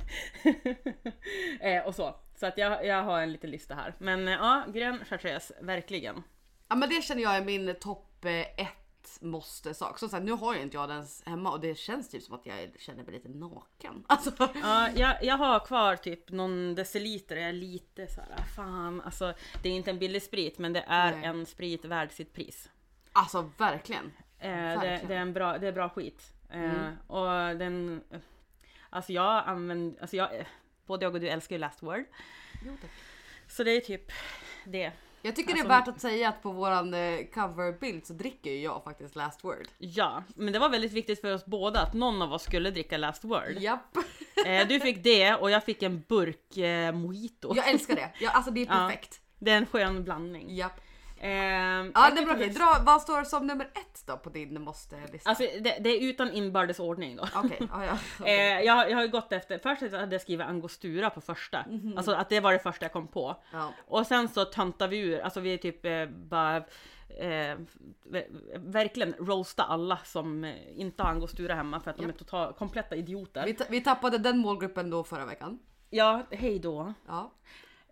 [1.60, 2.16] eh, och så.
[2.34, 3.94] Så att jag, jag har en liten lista här.
[3.98, 6.22] Men eh, ja, grön chartreuse, verkligen.
[6.68, 9.98] Ja men det känner jag är min topp eh, ett måste sak.
[9.98, 12.22] Så, så här, nu har ju inte jag den ens hemma och det känns typ
[12.22, 14.04] som att jag känner mig lite naken.
[14.08, 14.32] Alltså,
[14.62, 19.34] Ja, jag, jag har kvar typ någon deciliter, jag är lite så här, fan alltså
[19.62, 21.24] det är inte en billig sprit men det är Nej.
[21.24, 22.70] en sprit värd sitt pris.
[23.12, 24.12] alltså verkligen.
[24.38, 26.32] Eh, det, det, är en bra, det är bra skit.
[26.50, 26.92] Eh, Mm.
[27.06, 28.00] Och den,
[28.90, 30.28] alltså jag använder, alltså jag,
[30.86, 32.04] både jag och du älskar ju Last Word.
[32.66, 32.90] Jo, tack.
[33.48, 34.12] Så det är typ
[34.64, 34.92] det.
[35.22, 38.50] Jag tycker Alltså- det är värt att säga att på våran eh, coverbild så dricker
[38.50, 39.68] ju jag faktiskt last word.
[39.78, 42.96] Ja, men det var väldigt viktigt för oss båda att någon av oss skulle dricka
[42.96, 43.56] Last Word.
[43.58, 43.96] Japp.
[44.46, 47.52] Eh, du fick det och jag fick en burk eh, mojito.
[47.56, 48.10] Jag älskar det.
[48.20, 48.72] Ja, alltså det är Ja.
[48.88, 49.20] perfekt.
[49.38, 50.54] Det är en skön blandning.
[50.56, 50.80] Japp.
[51.24, 51.30] Eh,
[51.94, 52.34] Ja, det är bra.
[52.34, 55.28] Okej, dra, vad står som nummer ett då på din måste-lista?
[55.30, 57.24] Alltså det, det är utan inbördes ordning då.
[57.36, 57.92] Okej, ja, ja.
[57.92, 58.64] Eh, okej.
[58.66, 61.64] jag, jag har ju gått efter, först hade jag skrivit angostura på första.
[61.68, 61.94] Mhm.
[61.96, 63.36] Alltså att det var det första jag kom på.
[63.52, 63.72] ja.
[63.86, 67.56] Och sen så töntar vi ur, alltså vi är typ eh, bara eh,
[68.04, 72.14] ver- verkligen roasta alla som eh, inte har angostura hemma för att de Japp.
[72.14, 73.44] är total, kompletta idioter.
[73.46, 75.58] Vi, vi tappade den målgruppen då förra veckan.
[75.90, 76.94] Ja, hej då.
[77.06, 77.32] Ja.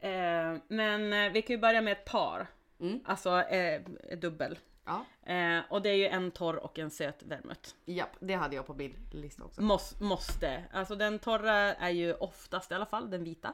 [0.00, 2.46] Eh, men eh, vi kan ju börja med ett par.
[2.82, 3.00] Mm.
[3.04, 3.82] Alltså eh,
[4.16, 4.58] dubbel.
[4.84, 5.04] Ja.
[5.32, 7.70] Eh, och det är ju en torr och en söt vermouth.
[7.84, 9.62] Japp, det hade jag på min lista också.
[9.62, 10.64] Mås, måste.
[10.72, 13.52] Alltså den torra är ju oftast i alla fall den vita.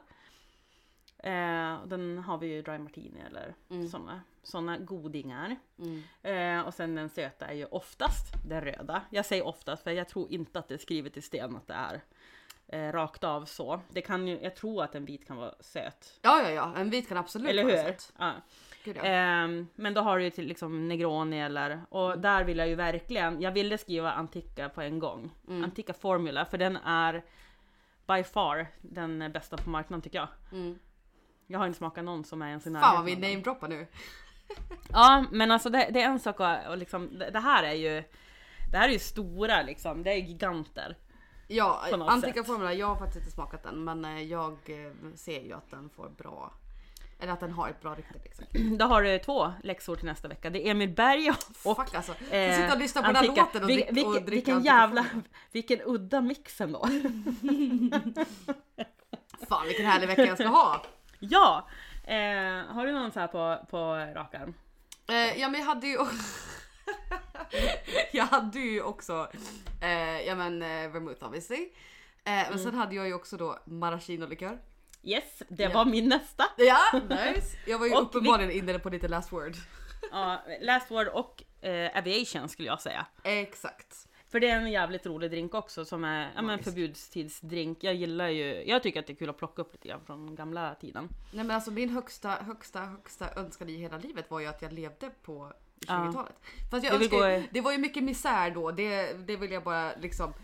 [1.18, 3.88] Eh, och den har vi ju dry martini eller Mm.
[3.88, 5.56] såna, såna godingar.
[5.78, 6.02] Mm.
[6.22, 9.02] Eh, och sen den söta är ju oftast den röda.
[9.10, 11.74] Jag säger oftast för jag tror inte att det är skrivet i sten att det
[11.74, 12.00] är
[12.66, 13.80] eh, rakt av så.
[13.90, 16.18] Det kan ju, jag tror att en vit kan vara söt.
[16.22, 16.72] Ja, ja, ja.
[16.76, 17.82] En vit kan absolut Eller vara hur?
[17.82, 18.12] söt.
[18.18, 18.32] Ja.
[18.84, 19.02] Gud, ja.
[19.02, 22.20] Ehm, men då har du ju till liksom Negroni eller, och Mm.
[22.20, 25.30] där vill jag ju verkligen, jag ville skriva Antica på en gång.
[25.48, 25.64] Mm.
[25.64, 27.24] Antica Formula, för den är
[28.06, 30.28] by far den bästa på marknaden tycker jag.
[30.52, 30.78] Mm.
[31.46, 33.86] Jag har inte smakat någon som är ens i Fan vad vi närheten namedroppar nu.
[34.92, 37.72] Ja, men alltså det, det är en sak att, och liksom, det, det här är
[37.72, 38.02] ju,
[38.72, 40.96] det här är ju stora liksom, det är giganter.
[41.48, 42.46] Ja, Antika sätt.
[42.46, 45.90] Formula, jag har faktiskt inte smakat den men eh, jag eh, ser ju att den
[45.90, 46.52] får bra,
[47.20, 48.44] eller att den har ett bra rykte liksom.
[48.78, 50.50] Då har du två läxor till nästa vecka.
[50.50, 51.30] Det är Emil Berg
[51.64, 52.12] och Fuck alltså.
[52.30, 54.54] eh, sitta och lyssna på den här låten och, Vil- drick, och vilken, dricka vilken
[54.54, 55.06] Antika jävla,
[55.52, 56.86] vilken udda mix ändå.
[59.48, 60.82] Fan vilken härlig vecka jag ska ha.
[61.18, 61.68] Ja!
[62.04, 63.78] Eh, har du någon så här på, på
[64.14, 64.54] rak arm?
[65.08, 65.98] Eh, ja men jag hade ju
[68.12, 69.28] Jag hade ju också
[69.82, 71.56] eh, ja men eh, vermouth obviously.
[71.56, 71.70] Eh,
[72.24, 72.58] men Mm.
[72.58, 74.58] sen hade jag ju också då maraschino-likör.
[75.02, 75.70] Yes, det Ja.
[75.74, 76.44] var min nästa.
[76.56, 77.56] Ja, nice.
[77.66, 79.52] Jag var ju uppenbarligen inne på lite last word.
[80.12, 83.06] Ja, last word och eh, aviation skulle jag säga.
[83.24, 84.08] Exakt.
[84.30, 87.78] För det är en jävligt rolig drink också som är ja, men förbudstidsdrink.
[87.84, 90.34] Jag gillar ju, jag tycker att det är kul att plocka upp lite grann från
[90.34, 91.08] gamla tiden.
[91.32, 94.72] Nej men alltså min högsta, högsta, högsta önskan i hela livet var ju att jag
[94.72, 95.52] levde på
[95.86, 95.94] Ja.
[95.94, 96.32] 20-talet.
[96.70, 99.62] Fast jag vill önskar, ju- det var ju mycket misär då, det, det vill jag
[99.64, 100.34] bara liksom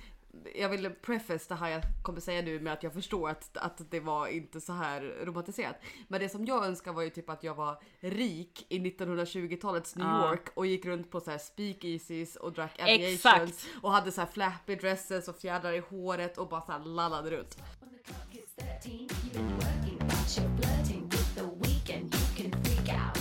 [0.55, 3.91] jag vill preface det här jag kommer säga nu med att jag förstår att, att
[3.91, 5.77] det var inte så här romantiserat.
[6.09, 10.07] Men det som jag önskar var ju typ att jag var rik i 1920-talets New
[10.07, 10.31] Ja.
[10.31, 14.29] York och gick runt på så här speakeasies och drack aviations och hade så här
[14.29, 17.59] flappy dresses och fjädrar i håret och bara så här lallade runt.
[17.81, 22.15] When the clock hits 13, you've been working, but you're flirting with the weekend.
[22.15, 23.19] You can freak out.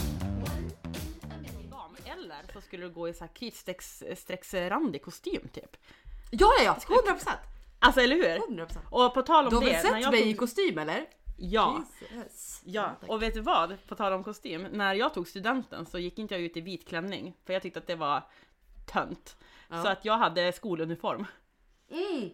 [0.50, 1.70] One in a million.
[1.70, 1.96] Dam.
[2.06, 5.78] Eller så skulle du gå i så här kritstrecksrandig kostym typ.
[6.40, 7.30] Ja ja ja, 100%!
[7.80, 8.56] Alltså eller hur?
[8.58, 8.78] 100%.
[8.90, 9.70] Och på tal om Du har det.
[9.70, 11.06] väl när sett jag mig tog- i kostym eller?
[11.38, 11.84] Ja.
[12.12, 12.62] Jesus.
[12.66, 13.88] Ja, och vet du vad?
[13.88, 14.68] På tal om kostym.
[14.72, 17.38] När jag tog studenten så gick inte jag ut i vit klänning.
[17.46, 18.24] För jag tyckte att det var
[18.86, 19.38] tönt.
[19.70, 19.82] Ja.
[19.84, 21.26] Så att jag hade skoluniform.
[21.92, 22.30] Mm.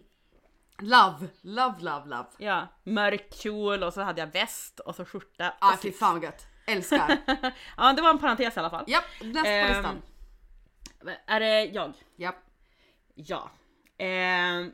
[0.82, 2.26] Love, love, love, love.
[2.38, 5.54] Ja, mörk kjol och så hade jag väst och så skjorta.
[5.60, 6.48] Ah fy fan vad gött.
[6.68, 7.18] Älskar.
[7.78, 8.84] Ja, det var en parentes i alla fall.
[8.88, 10.02] Japp, näst på Ehm, listan.
[11.26, 11.94] Är det jag?
[12.16, 12.36] Japp.
[13.16, 13.50] Ja.
[14.02, 14.72] Ehm,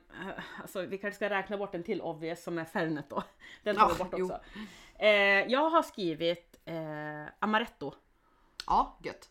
[0.62, 3.24] alltså vi kanske ska räkna bort en till obvious som är Fernet då.
[3.64, 4.26] Den tar Ja, vi bort jo.
[4.26, 4.40] också.
[5.00, 5.10] Eh,
[5.52, 7.94] jag har skrivit eh, amaretto.
[8.68, 9.30] Ja, gött.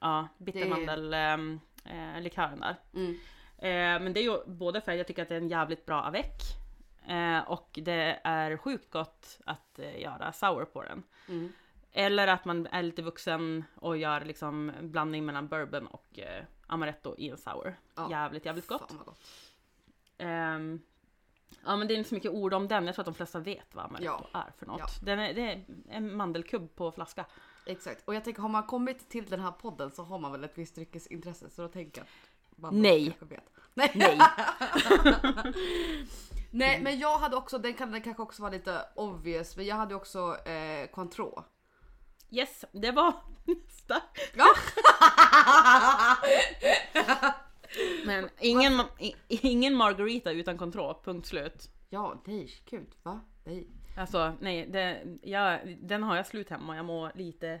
[0.00, 2.76] Ja, bittermandel ehm, eh, där.
[2.94, 3.12] Mm.
[3.58, 5.86] Eh, men det är ju både för att jag tycker att det är en jävligt
[5.86, 6.42] bra avec.
[7.08, 11.02] Eh, och det är sjukt gott att eh, göra sour på den.
[11.28, 11.52] Mm.
[11.92, 17.14] Eller att man är lite vuxen och gör liksom blandning mellan bourbon och eh, amaretto
[17.18, 17.76] i en sour.
[17.94, 18.10] Ja.
[18.10, 18.88] Jävligt, jävligt gott.
[18.88, 19.20] Fan vad gott.
[20.18, 20.80] Ehm,
[21.64, 22.86] ja men det är inte så mycket ord om den.
[22.86, 24.40] Jag tror att de flesta vet vad amaretto Ja.
[24.46, 24.78] är för något.
[24.80, 24.86] Ja.
[25.02, 27.26] Den är, det är en mandelkubb på flaska.
[27.66, 28.02] Exakt.
[28.08, 30.58] Och jag tänker har man kommit till den här podden så har man väl ett
[30.58, 32.06] visst dryckesintresse så då tänker jag
[32.72, 33.18] Nej.
[33.74, 33.92] Nej.
[33.94, 34.18] Nej!
[36.50, 39.76] Nej men jag hade också, den kan den kanske också vara lite obvious men jag
[39.76, 41.42] hade också eh, Cointreau.
[42.30, 43.14] Yes, det var
[43.44, 44.02] nästa.
[44.34, 44.46] Ja.
[48.06, 48.82] Men ingen,
[49.28, 51.70] ingen margarita utan kontroll, punkt slut.
[51.88, 53.20] ja, nej, gud, va?
[53.44, 53.66] Nej.
[53.96, 57.60] Alltså nej, det, jag, den har jag slut hemma jag mår lite...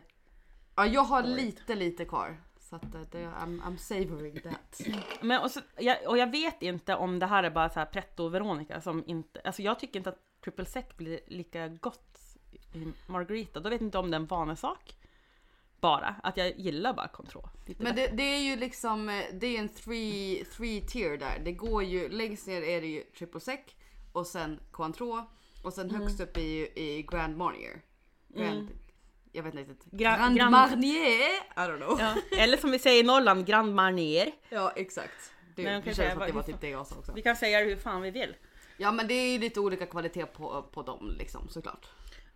[0.76, 2.42] Ja, jag har lite, lite kvar.
[2.60, 4.80] Så att eh, det, I'm, I'm savoring that.
[5.20, 7.86] Men och, så, jag, och jag vet inte om det här är bara så här
[7.86, 9.40] pretto Veronica som inte...
[9.44, 12.18] Alltså jag tycker inte att triple sec blir lika gott
[13.06, 13.60] margarita.
[13.60, 14.94] Då vet jag inte om det är en vanesak.
[15.80, 17.48] Bara, att jag gillar bara kontroll.
[17.78, 21.40] Men det, det är ju liksom, eh, det är en three, three tier där.
[21.44, 23.60] Det går ju, längst ner är det ju triple sec
[24.12, 25.22] och sen Cointreau
[25.64, 26.02] och sen Mm.
[26.02, 27.80] högst upp ju i Grand Marnier.
[28.28, 28.70] Grand,
[29.32, 29.72] Jag vet inte.
[29.90, 31.20] Gra- Grand, Grand- Marnier!
[31.56, 31.96] I don't know.
[32.00, 34.32] Ja, Ja, eller som vi säger i Norrland, Grand Marnier.
[34.76, 35.32] exakt.
[35.54, 37.12] Det, Men det känns som att det var typ det jag sa också.
[37.12, 38.34] Vi kan säga det hur fan vi vill.
[38.76, 41.86] Ja men det är ju lite olika kvalitet på, på dem liksom såklart.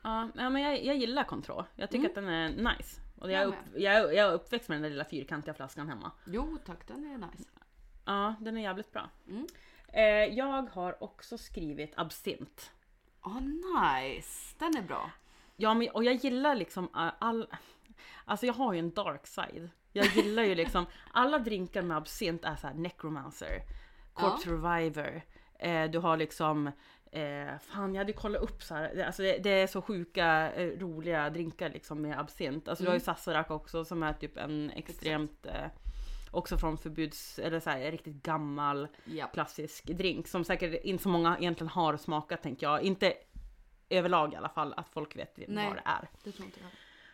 [0.03, 1.65] Ja, ja, men jag, jag gillar kontroll.
[1.77, 3.01] Jag tycker att den är nice.
[3.21, 6.13] Och jag, är upp, jag, jag är uppväxt med den där lilla fyrkantiga flaskan hemma.
[6.27, 7.51] Jo tack, den är nice.
[8.05, 9.11] Ja, den är jävligt bra.
[9.29, 9.47] Mm.
[9.89, 10.05] Eh,
[10.39, 12.71] jag har också skrivit absint.
[13.21, 15.11] Ah nice, den är bra.
[15.57, 17.47] Ja, men, och jag gillar liksom all- all...
[18.25, 19.71] Alltså jag har ju en dark side.
[19.93, 23.63] Jag gillar ju liksom, alla drinkar med absint är så här necromancer,
[24.13, 25.25] corpse reviver,
[25.59, 26.71] eh, du har liksom
[27.15, 28.93] Eh, fan jag hade kollat upp så här.
[28.95, 32.69] Det- Alltså det, det är så sjuka eh, roliga drinkar liksom med absint.
[32.69, 35.67] Alltså du har ju Sazerac också som är typ en extremt eh,
[36.35, 39.27] Också från förbuds, eller så här, riktigt gammal Ja.
[39.27, 42.83] klassisk drink som säkert inte så många egentligen har smakat tänker jag.
[42.83, 43.15] Inte
[43.89, 45.67] överlag i alla fall att folk vet Nej.
[45.67, 46.09] vad det är.
[46.25, 46.71] Det tror inte jag.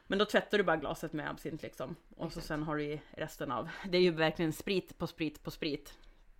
[0.06, 1.96] Men då tvättar du bara glaset med absint liksom.
[2.11, 2.46] Och så Exakt.
[2.46, 3.68] sen har du resten av.
[3.88, 5.98] Det är ju verkligen sprit på sprit på sprit.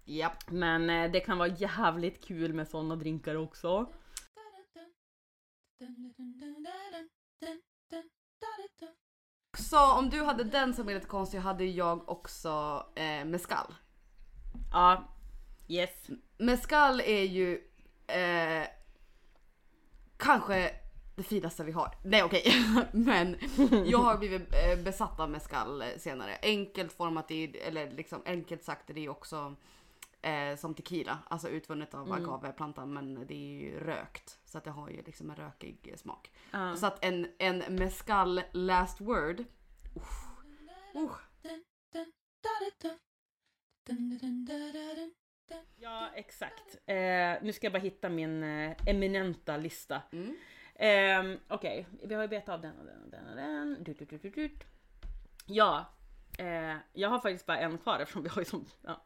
[0.08, 0.50] Japp.
[0.50, 3.92] Men eh, det kan vara jävligt kul med sådana drinkar också.
[9.58, 13.74] Så om du hade den som är lite konstig hade jag också eh, mescal.
[14.72, 15.04] Ja.
[15.68, 16.10] Yes.
[16.38, 17.54] Mescal är ju
[18.06, 18.68] eh,
[20.16, 20.70] kanske
[21.16, 21.94] det finaste vi har.
[22.04, 22.52] Nej okej,
[22.92, 23.36] men
[23.86, 26.38] jag har blivit eh, besatt av mescal eh, senare.
[26.42, 29.54] Enkelt format i, eller liksom enkelt sagt det är också
[30.22, 34.38] eh, som tequila, alltså utvunnet av agaveplantan men det är ju rökt.
[34.44, 36.31] Så att det har ju liksom en rökig smak.
[36.50, 36.76] Ja.
[36.76, 39.44] Så att en, en mescal last word.
[39.94, 40.26] uff,
[40.94, 41.28] uff.
[45.76, 46.78] Ja, exakt.
[46.87, 50.02] Eh, nu ska jag bara hitta min eh, eminenta lista.
[50.12, 50.37] Mm.
[50.74, 53.85] Eh, Okej, vi har ju betat av den och den och den och den.
[53.85, 54.64] Dut, dut, dut.
[55.46, 55.87] Ja,
[56.38, 58.64] eh, jag har faktiskt bara en kvar eftersom vi har ju som...
[58.83, 59.05] Ja.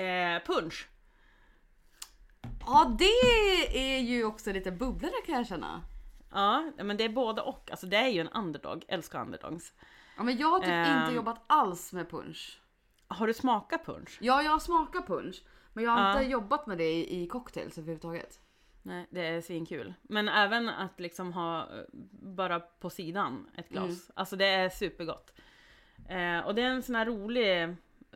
[0.00, 0.88] Eh, punch.
[2.66, 5.82] Ja, det är ju också lite bubblare kan jag känna.
[6.30, 7.70] Ja, men det är både och.
[7.70, 8.84] Alltså det är ju en underdog.
[8.88, 9.72] Älskar underdogs.
[10.16, 11.02] Ja, men jag har typ Ehm.
[11.02, 12.60] inte jobbat alls med punch.
[13.08, 14.18] Har du smakat punch?
[14.20, 15.42] Ja, jag har smakat punch.
[15.72, 16.12] Men jag har Ja.
[16.20, 18.40] inte jobbat med det i, i cocktails överhuvudtaget.
[18.82, 19.94] Nej, det är svinkul.
[20.02, 23.84] Men även att liksom ha eh, bara på sidan ett glas.
[23.84, 23.98] Mm.
[24.14, 25.32] Alltså det är supergott.
[26.08, 27.70] Eh, och det är en sån här rolig eh,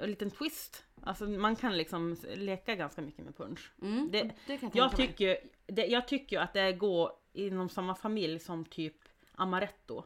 [0.06, 0.84] liten twist.
[1.02, 3.72] Alltså man kan liksom leka ganska mycket med punch.
[3.82, 8.38] Mm, Det- det, kan jag tycker, det, jag tycker att det går inom samma familj
[8.38, 8.96] som typ
[9.34, 10.04] amaretto.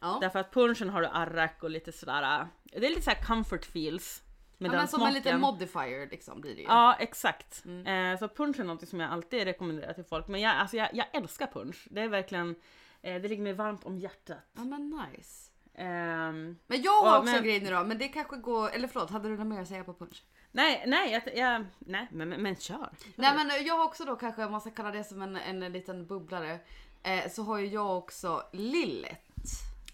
[0.00, 0.18] Ja.
[0.20, 2.40] Därför att punchen har du arrak och lite sådär.
[2.40, 4.22] äh, Det är lite såhär comfort feels.
[4.58, 5.16] Med ja, den men som smaken.
[5.16, 6.66] en liten modifier liksom blir det ju.
[6.66, 7.64] Ja, exakt.
[7.64, 8.12] Mm.
[8.12, 10.28] Eh, så punch är något som jag alltid rekommenderar till folk.
[10.28, 11.86] Men jag, alltså jag, jag älskar punch.
[11.90, 12.54] Det är verkligen,
[13.02, 14.38] eh, det ligger mig varmt om hjärtat.
[14.56, 15.50] Ja men nice.
[15.74, 18.70] Ehm, Men jag har Ja, också men- en grej nu då, men det kanske går,
[18.70, 20.22] eller förlåt, hade du något mer att säga på punch?
[20.52, 22.88] nej, nej, jag, jag, nej men, men, men kör.
[23.16, 25.72] Nej men jag har också då kanske, om man ska kalla det som en, en
[25.72, 26.58] liten bubblare,
[27.02, 29.18] eh, så har ju jag också Lillet.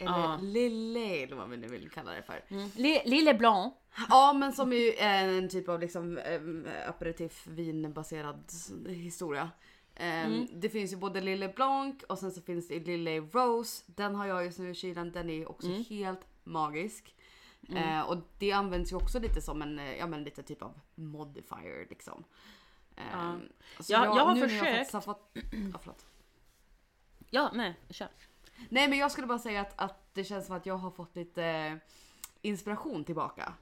[0.00, 0.38] Eller Ja.
[0.42, 2.42] Lille eller vad vi nu vill kalla det för.
[2.80, 3.74] Li- Lille Blanc.
[4.08, 6.40] Ja men som ju är en typ av liksom eh,
[6.88, 8.44] aperitif vinbaserad
[8.86, 9.50] historia.
[10.00, 10.46] Eh, Mm.
[10.60, 13.84] Det finns ju både Lille Blanc och sen så finns det Lille Rose.
[13.86, 15.84] Den har jag just nu i kylen, den är också Mm.
[15.88, 17.14] helt magisk.
[17.76, 20.80] Eh, och det används ju också lite som en, eh, ja men lite typ av
[20.94, 22.24] modifier liksom.
[22.96, 23.36] Eh, Ja.
[23.80, 24.60] så Jag- jag har försökt.
[24.64, 25.30] faktiskt har fått,
[25.72, 26.06] ja, förlåt.
[27.30, 28.08] Ja, nej, kör.
[28.68, 31.16] Nej men jag skulle bara säga att, att det känns som att jag har fått
[31.16, 31.78] lite
[32.42, 33.52] inspiration tillbaka.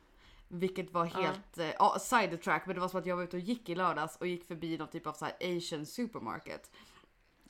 [0.48, 3.42] Vilket var helt, eh, ja sidetrack men det var som att jag var ute och
[3.42, 6.70] gick i lördags och gick förbi någon typ av så här asian supermarket.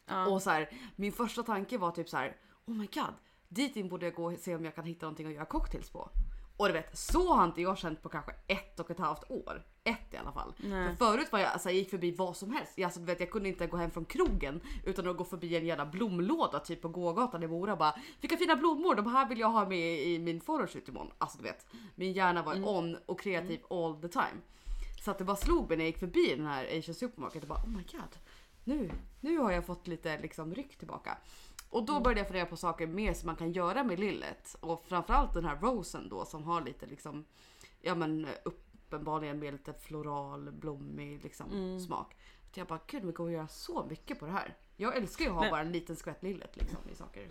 [0.06, 0.26] Ja.
[0.26, 3.14] Och så här, min första tanke var typ så här: oh my god,
[3.48, 5.90] dit in borde jag gå och se om jag kan hitta någonting att göra cocktails
[5.90, 6.10] på.
[6.58, 9.66] Och du vet, så har inte jag känt på kanske ett och ett halvt år.
[9.84, 10.54] Ett i alla fall.
[10.58, 10.88] Nej.
[10.88, 12.72] För förut var jag, alltså, jag gick förbi vad som helst.
[12.76, 15.56] Jag, alltså, du vet, jag kunde inte gå hem från krogen utan att gå förbi
[15.56, 19.28] en jävla blomlåda typ på gågatan i Mora och bara vilka fina blommor, de här
[19.28, 21.12] vill jag ha med i min photoshoot imorgon.
[21.18, 24.40] Alltså du vet, min hjärna var on och kreativ all the time.
[25.04, 27.48] Så att det bara slog mig när jag gick förbi den här Asian supermarket och
[27.48, 28.16] bara oh my god.
[28.64, 28.90] Nu,
[29.20, 31.18] nu har jag fått lite liksom ryck tillbaka.
[31.70, 34.56] Och då började jag fundera på saker mer som man kan göra med lillet.
[34.60, 37.24] Och framförallt den här rosen då som har lite liksom,
[37.80, 42.16] ja men uppenbarligen med lite floral, blommig liksom smak.
[42.54, 44.56] Så jag bara gud det går att göra så mycket på det här.
[44.76, 47.28] Jag älskar ju att ha Men- bara en liten skvätt lillet liksom i saker.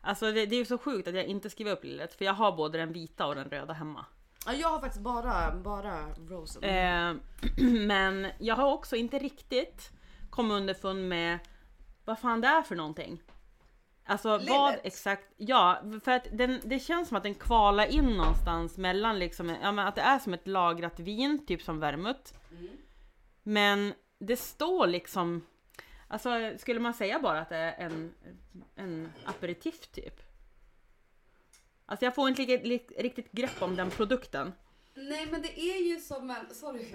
[0.00, 2.14] Alltså det, det är ju så sjukt att jag inte skriver upp lillet.
[2.14, 4.06] För jag har både den vita och den röda hemma.
[4.46, 6.64] Ja, jag har faktiskt bara, bara rosen.
[6.64, 7.14] Eh,
[7.86, 9.90] men jag har också inte riktigt
[10.30, 11.38] kommit underfund med
[12.04, 13.22] vad fan det är för någonting.
[14.08, 14.80] Alltså vad Lillet?
[14.84, 19.48] exakt, ja för att den, det känns som att den kvalar in någonstans mellan liksom,
[19.62, 22.32] ja men att det är som ett lagrat vin, typ som vermouth.
[23.42, 25.46] Men det står liksom,
[26.08, 28.14] alltså skulle man säga bara att det är en,
[28.76, 30.22] en aperitif typ?
[31.86, 34.52] Alltså jag får inte riktigt, riktigt grepp om den produkten.
[34.94, 36.86] Nej men det är ju som en, sorry.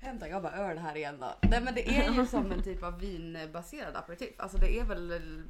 [0.00, 1.34] Hämta jag bara öl här igen då.
[1.50, 4.30] Nej men det är ju som en typ av vinbaserad aperitif.
[4.36, 5.42] Alltså det är väl,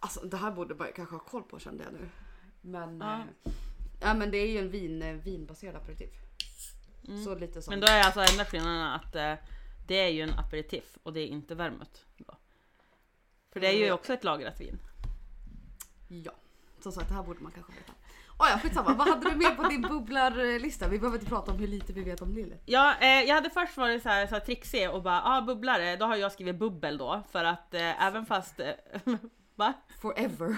[0.00, 2.08] alltså det här borde man kanske ha koll på kände jag nu.
[2.60, 3.24] Men, Ja.
[3.44, 3.50] ja.
[4.00, 6.10] ja men det är ju en vin, vinbaserad aperitif.
[7.24, 7.70] Så lite som.
[7.72, 9.34] Men då är alltså enda skillnaden att eh,
[9.86, 12.00] det är ju en aperitif och det är inte vermouth.
[13.52, 13.94] För det är ju Mm.
[13.94, 14.78] också ett lagrat vin.
[16.08, 16.32] Ja,
[16.82, 17.92] som sagt det här borde man kanske veta.
[18.42, 20.88] Oh ja skitsamma, vad hade du med på din bubblarlista?
[20.88, 22.62] Vi behöver inte prata om hur lite vi vet om lillet.
[22.66, 25.96] Ja, eh, jag hade först varit så här, så här trixig och bara ah bubblare,
[25.96, 28.70] då har jag skrivit bubbel då för att eh, även fast eh,
[29.54, 29.72] va?
[30.00, 30.56] Forever.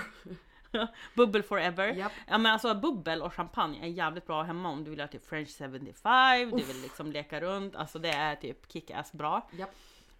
[1.14, 1.86] Bubbel forever.
[1.92, 2.12] Japp.
[2.28, 5.26] Ja men alltså bubbel och champagne är jävligt bra hemma om du vill ha typ
[5.26, 9.48] French 75, du vill liksom leka runt, alltså det är typ kick-ass bra.
[9.52, 9.70] Japp.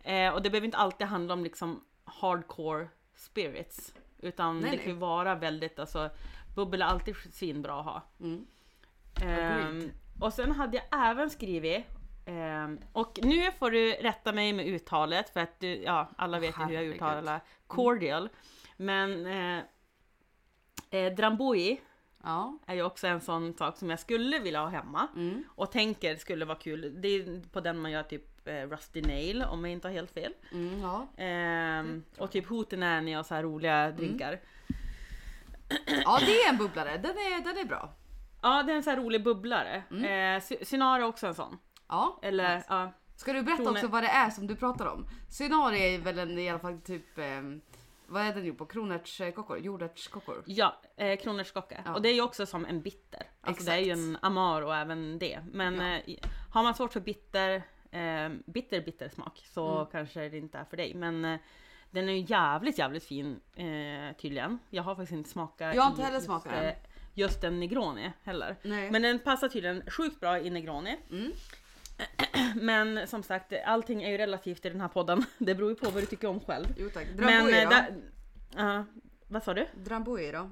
[0.03, 3.94] Eh, och det behöver inte alltid handla om liksom hardcore spirits.
[4.18, 4.85] Utan Nej, det nej.
[4.85, 6.11] kan ju vara väldigt, alltså
[6.55, 8.03] bubbel är alltid svinbra att ha.
[8.21, 8.47] Mm.
[9.23, 9.90] Ehm, Agreed.
[10.21, 11.85] och sen hade jag även skrivit
[12.27, 16.55] ehm, och nu får du rätta mig med uttalet för att du, ja alla vet
[16.61, 18.29] ju hur jag uttalar cordial.
[18.77, 19.65] Men eh,
[20.90, 21.77] eh, Drambuie
[22.27, 22.59] Ja.
[22.67, 25.44] är ju också en sån sak som jag skulle vilja ha hemma Mm.
[25.48, 26.94] och tänker skulle vara kul.
[27.00, 30.11] Det är på den man gör typ eh, Rusty Nail om jag inte har helt
[30.11, 30.33] fel.
[30.52, 31.07] Mm, ja.
[31.17, 34.40] Ehm, och typ Hootenanny och så här roliga drinkar.
[36.04, 37.94] Ja det är en bubblare, den är, den är bra.
[38.42, 39.83] Ja, det är en sån här rolig bubblare.
[39.90, 40.37] Mm.
[40.37, 41.58] Eh, Cynar är också en sån.
[41.88, 42.19] Ja.
[42.23, 42.67] Eller, nice.
[42.69, 42.92] ja.
[43.17, 45.06] Ska du berätta också vad det är som du pratar om?
[45.31, 47.25] Cynar är väl en, i alla fall typ, eh,
[48.06, 48.67] vad är den gjord på?
[48.67, 49.58] Kronärtskockor?
[49.58, 50.42] Jordärtskockor?
[50.46, 51.83] Ja, eh, kronärtskocka.
[51.85, 51.94] Ja.
[51.94, 53.23] Och det är ju också som en bitter.
[53.40, 55.40] Alltså det är ju en amaro även det.
[55.52, 55.96] Men Ja.
[56.06, 56.17] eh,
[56.52, 57.54] har man svårt för bitter,
[57.90, 59.87] eh, bitter bitter smak så Mm.
[59.92, 60.94] kanske det inte är för dig.
[60.94, 61.40] Men eh,
[61.95, 64.59] den är ju jävligt jävligt fin eh, tydligen.
[64.71, 66.65] Jag har faktiskt inte smakat Jag har inte heller just, smakat den.
[66.65, 66.75] eh,
[67.17, 68.57] Just en negroni heller.
[68.63, 68.90] Nej.
[68.90, 70.97] Men den passar tydligen sjukt bra i negroni.
[71.11, 71.33] Mm.
[72.55, 75.25] Men som sagt, allting är ju relativt i den här podden.
[75.38, 76.67] Det beror ju på vad du tycker om själv.
[76.79, 77.07] Jo tack.
[77.17, 77.77] Men Drambuie eh, då?
[78.57, 78.85] ja,
[79.29, 79.67] vad sa du?
[79.75, 80.51] Drambuie då?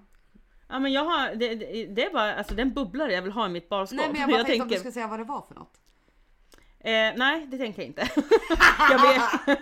[0.69, 3.47] Ja men jag har, det, det, det är bara, alltså den bubblare jag vill ha
[3.47, 3.97] i mitt barskåp.
[3.99, 5.81] Nej men jag bara tänkte om du skulle säga vad det var för något.
[6.81, 8.09] eh, nej det tänker jag inte.
[8.91, 9.59] jag vet.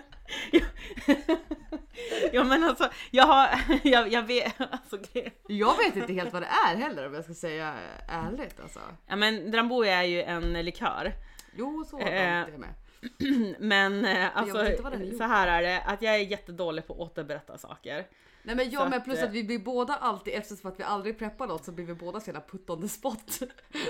[2.33, 3.49] ja men alltså, jag har,
[3.83, 7.25] jag, jag vet, alltså det- Jag vet inte helt vad det är heller om jag
[7.25, 7.75] ska säga
[8.09, 8.81] ärligt alltså.
[9.07, 11.13] Ja men Drambuie är ju en likör.
[11.57, 12.15] Jo så Eh, långt
[12.49, 12.75] är jag med.
[13.59, 17.59] Men eh, alltså, är så här är det, att jag är jättedålig på att återberätta
[17.59, 18.07] saker.
[18.43, 21.19] Nej men jag att, plus eh, att vi blir båda alltid eftersom att vi aldrig
[21.19, 23.39] preppar något så blir vi båda så jävla put on the spot.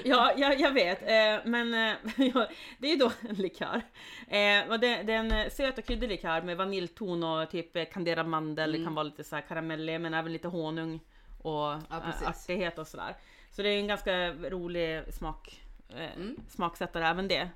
[0.04, 1.02] Ja, jag, jag vet.
[1.02, 1.96] Eh, men eh,
[2.34, 2.48] ja,
[2.78, 3.82] det är ju då en likör.
[4.28, 8.26] Eh, och det, det är en söt och kryddig likör med vaniljton och typ kanderad
[8.26, 8.72] mandel.
[8.72, 8.86] Det Mm.
[8.86, 11.00] kan vara lite så här karamellig men även lite honung
[11.42, 11.82] och Ja,
[12.26, 13.16] artighet och sådär.
[13.50, 16.36] Så det är en ganska rolig smak, eh, Mm.
[16.48, 17.48] smaksättare även det.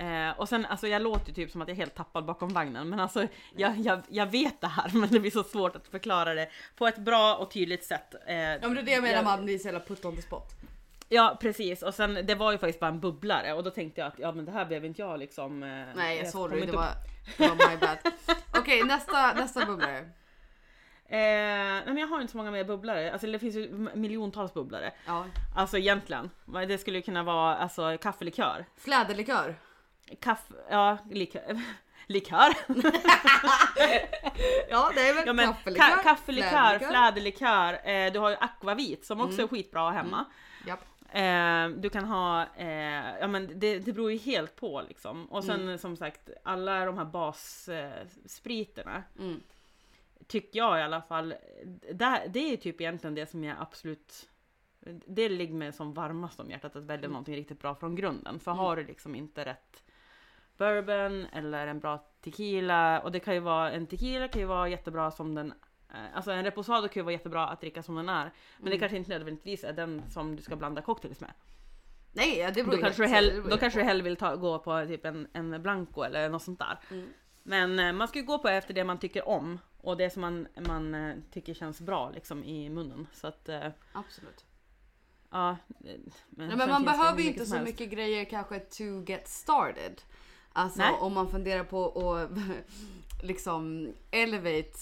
[0.00, 2.88] Eh, och sen alltså jag låter typ som att jag är helt tappad bakom vagnen
[2.88, 3.26] men alltså
[3.56, 6.86] jag, jag, jag vet det här men det blir så svårt att förklara det på
[6.86, 8.14] ett bra och tydligt sätt.
[8.26, 10.22] Eh, Ja men det är det jag menar man blir så jävla put on the
[10.22, 10.48] spot.
[11.08, 14.08] Ja precis och sen det var ju faktiskt bara en bubblare och då tänkte jag
[14.08, 15.62] att ja men det här behöver inte jag liksom.
[15.62, 16.88] eh, Nej jag sorry det inte var,
[17.38, 17.98] det var my bad.
[18.58, 19.98] Okej nästa, nästa bubblare.
[21.12, 24.54] Eh, nej men jag har inte så många mer bubblare, alltså det finns ju miljontals
[24.54, 24.92] bubblare.
[25.06, 25.26] Ja.
[25.56, 26.30] Alltså egentligen,
[26.68, 28.66] det skulle ju kunna vara alltså kaffelikör.
[28.76, 29.56] Fläderlikör.
[30.20, 31.60] Kaffe, ja likör.
[32.06, 32.54] Likör?
[34.68, 35.84] Ja det är väl Ja, men kaffelikör.
[35.84, 37.88] ka- kaffelikör, fläderlikör.
[37.88, 39.44] eh, du har ju akvavit som också Mm.
[39.44, 40.24] är skitbra hemma.
[40.66, 40.80] Japp.
[41.12, 45.26] Eh, du kan ha, eh, ja men det, det beror ju helt på liksom.
[45.26, 45.78] Och sen Mm.
[45.78, 49.40] som sagt alla de här basspriterna eh, Mm.
[50.26, 51.34] tycker jag i alla fall,
[51.92, 54.28] där, det är typ egentligen det som jag absolut
[55.06, 57.10] det ligger mig som varmast om hjärtat att välja Mm.
[57.12, 58.40] någonting riktigt bra från grunden.
[58.40, 58.58] För Mm.
[58.64, 59.82] har du liksom inte rätt
[60.60, 64.68] bourbon eller en bra tequila och det kan ju vara en tequila kan ju vara
[64.68, 65.52] jättebra som den
[65.94, 68.24] eh, Alltså en reposado kan ju vara jättebra att dricka som den är.
[68.58, 68.78] Men det Mm.
[68.80, 71.32] kanske inte nödvändigtvis är den som du ska blanda cocktails med.
[72.12, 74.58] Nej det beror Då kanske du, det hell, då kanske du hellre vill ta, gå
[74.58, 76.78] på typ en, en blanco eller något sånt där.
[76.90, 77.08] Mm.
[77.42, 80.20] Men eh, man ska ju gå på efter det man tycker om och det som
[80.20, 83.06] man, man eh, tycker känns bra liksom i munnen.
[83.12, 83.48] Så att
[83.92, 84.44] Absolut.
[85.30, 85.50] ja.
[85.50, 85.56] eh,
[86.30, 90.02] Nej, men man det behöver ju inte så mycket grejer kanske to get started.
[90.52, 90.94] Alltså Nej.
[91.00, 92.30] om man funderar på att
[93.22, 94.72] liksom elevate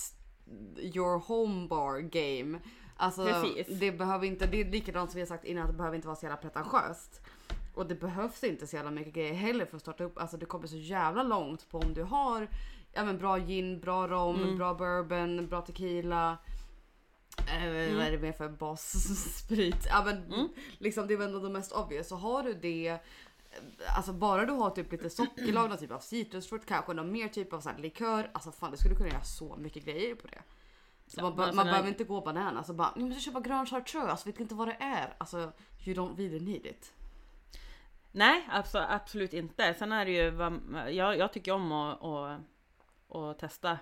[0.79, 2.59] your home bar game.
[2.97, 3.79] Alltså Precis.
[3.81, 6.09] det behöver inte, det är likadant som vi har sagt innan att det behöver inte
[6.09, 7.21] vara så jävla pretentiöst.
[7.75, 10.19] Och det behövs inte så jävla mycket grejer heller för att starta upp.
[10.19, 12.49] Alltså det kommer så jävla långt på om du har
[12.93, 14.57] ja, men bra gin, bra rom, Mm.
[14.59, 16.39] bra bourbon, bra tequila.
[17.39, 19.87] Eh, Vad är det mer för bassprit?
[19.89, 20.49] Ja, men Mm.
[20.79, 22.09] liksom, det är väl ändå de mest obvious.
[22.09, 22.99] Så har du det,
[23.97, 27.53] alltså bara du har typ lite sockerlag, någon typ av citrusfrukt, kanske någon mer typ
[27.53, 28.31] av så här likör.
[28.35, 30.43] Alltså fan, du skulle kunna göra så mycket grejer på det.
[31.07, 32.57] Så Ja, man, alltså man när- behöver inte gå banan.
[32.57, 35.15] Alltså bara, ni måste köpa grön chartreuse, vet inte vad det är.
[35.19, 35.53] Alltså,
[35.85, 36.93] you don't really need it.
[38.13, 39.75] Nej, abso- absolut inte.
[39.75, 40.33] Sen är det ju,
[40.95, 42.41] jag, jag tycker om att, att,
[43.17, 43.79] att testa.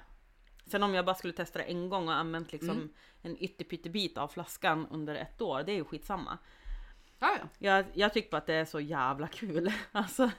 [0.66, 2.88] Sen om jag bara skulle testa det en gång och använt liksom Mm.
[3.22, 6.38] en ytterpyttebit av flaskan under ett år, det är ju skitsamma.
[7.18, 7.48] Ja, ja.
[7.58, 9.72] Jag, jag tycker bara att det är så jävla kul.
[9.92, 10.26] Alltså,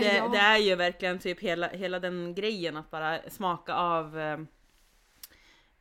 [0.00, 0.28] det, Ja.
[0.28, 4.38] det är ju verkligen typ hela, hela den grejen att bara smaka av eh,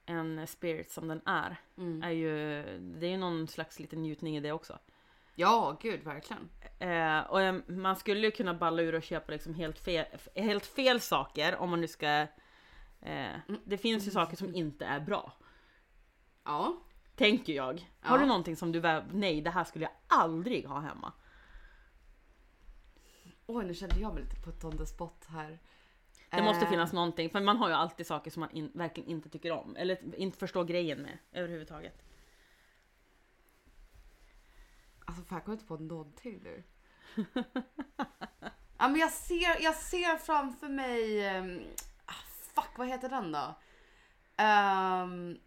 [0.06, 1.58] en spirit som den är.
[1.78, 2.04] Mm.
[2.04, 4.80] är ju, det är ju någon slags liten njutning i det också.
[5.36, 6.50] Ja, gud verkligen.
[6.80, 10.66] Eh, och eh, man skulle ju kunna balla ur och köpa liksom helt fel, helt
[10.66, 12.28] fel saker om man nu ska...
[13.02, 13.32] Eh,
[13.66, 15.34] det finns ju saker som inte är bra.
[16.44, 16.78] Ja.
[17.16, 17.90] Tänker jag.
[18.02, 18.22] Har Ja.
[18.22, 21.14] du någonting som du väl, nej det här skulle jag aldrig ha hemma.
[23.46, 25.60] Oj, nu kände jag mig lite put on the spot här.
[26.30, 29.10] Det måste Eh, finnas någonting, för man har ju alltid saker som man in, verkligen
[29.10, 29.76] inte tycker om.
[29.76, 32.04] Eller inte förstår grejen med överhuvudtaget.
[35.06, 36.64] Alltså fan, jag kommer inte på någonting nu.
[38.78, 41.28] ja, men jag ser, jag ser framför mig...
[42.06, 42.14] ah,
[42.56, 43.56] fuck, vad heter den då?
[44.38, 45.38] Ehm,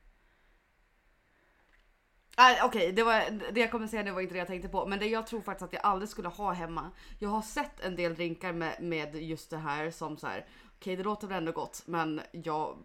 [2.38, 4.86] Nej okej, det, var, det jag kommer säga nu var inte det jag tänkte på.
[4.86, 6.90] Men det jag tror faktiskt att jag aldrig skulle ha hemma.
[7.18, 10.46] Jag har sett en del drinkar med, med just det här som så här.
[10.76, 12.76] Okej det låter väl ändå gott men jag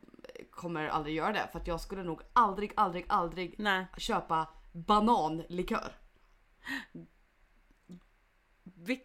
[0.52, 1.50] kommer aldrig göra det.
[1.52, 3.86] För att jag skulle nog aldrig, aldrig, aldrig Nej.
[3.98, 5.92] köpa bananlikör.
[8.64, 9.02] Vil-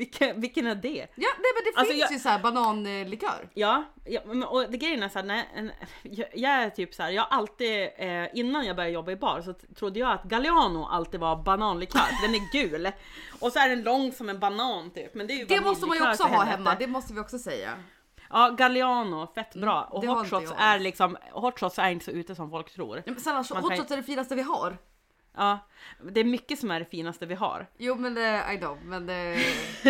[0.00, 1.06] vilken, vilken är det?
[1.14, 3.48] Ja nej men det Alltså, finns jag- ju så bananlikör.
[3.54, 5.44] Ja, ja och det grejen är såhär,
[6.34, 10.00] jag, är typ såhär, jag alltid, eh, innan jag började jobba i bar så trodde
[10.00, 12.90] jag att Galliano alltid var bananlikör, den är gul.
[13.40, 15.14] Och så är den lång som en banan typ.
[15.14, 17.38] Men det är ju Det måste man ju också ha hemma, det måste vi också
[17.38, 17.70] säga.
[18.30, 19.88] Ja, Galliano, fett bra.
[19.90, 22.72] och det har hot shots är liksom, hot shots är inte så ute som folk
[22.72, 22.96] tror.
[22.96, 24.78] Ja, men Man hot shots är det finaste vi har.
[25.36, 25.58] Ja,
[26.12, 27.66] det är mycket som är det finaste vi har.
[27.78, 29.34] Jo men det, I know, men det...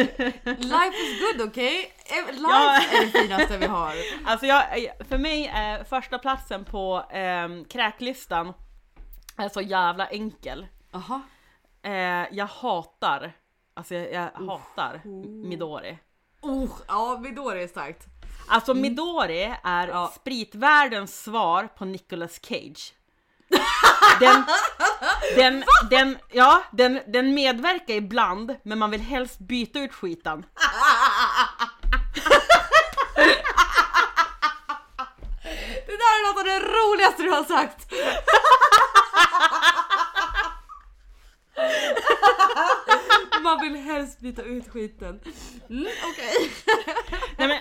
[0.45, 1.93] Life is good okej?
[2.07, 2.33] Okay?
[2.33, 2.81] Life Ja.
[2.93, 3.95] är det finaste vi har.
[4.25, 4.65] Alltså jag,
[5.09, 8.53] för mig är första platsen på eh, kräklistan
[9.37, 10.67] är så jävla enkel.
[10.93, 11.21] Aha.
[11.83, 11.93] Eh,
[12.37, 13.33] jag hatar,
[13.75, 15.01] alltså jag, jag hatar
[15.49, 15.99] Midori.
[16.41, 18.07] Oh, ja Midori är starkt.
[18.49, 19.97] Alltså Midori är Mm.
[19.97, 20.13] Ja.
[20.17, 22.95] spritvärldens svar på Nicolas Cage.
[24.21, 24.45] Den,
[25.37, 30.47] den, den, ja, den, den medverkar ibland men man vill helst byta ut skiten.
[35.87, 37.93] Det där är något av det roligaste du har sagt!
[43.43, 45.21] Man vill helst byta ut skiten.
[45.71, 46.51] Mm, okej.
[47.37, 47.61] Men,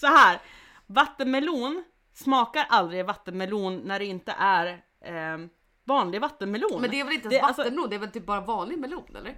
[0.00, 0.38] så här,
[0.86, 1.84] vattenmelon
[2.16, 4.66] smakar aldrig vattenmelon när det inte är
[5.04, 5.46] eh,
[5.84, 6.80] vanlig vattenmelon.
[6.80, 8.78] Men det är väl inte Det- ens alltså- vattenmelon, det är väl typ bara vanlig
[8.78, 9.34] melon eller?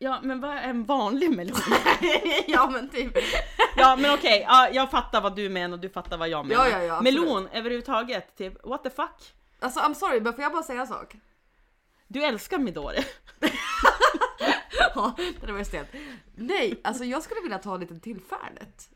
[0.00, 1.56] Ja men vad är en vanlig melon?
[2.46, 3.12] ja men typ.
[3.76, 6.66] Ja men okej, ja, jag fattar vad du menar och du fattar vad jag menar.
[6.66, 7.20] Ja, ja, ja, absolut.
[7.22, 9.34] melon överhuvudtaget, typ what the fuck?
[9.60, 11.14] Alltså I'm sorry men får jag bara säga en sak?
[12.08, 12.98] Du älskar Midori.
[14.94, 15.14] Ja,
[15.46, 15.88] det var stelt.
[16.36, 18.88] Nej, alltså jag skulle vilja ta en liten till Fernet.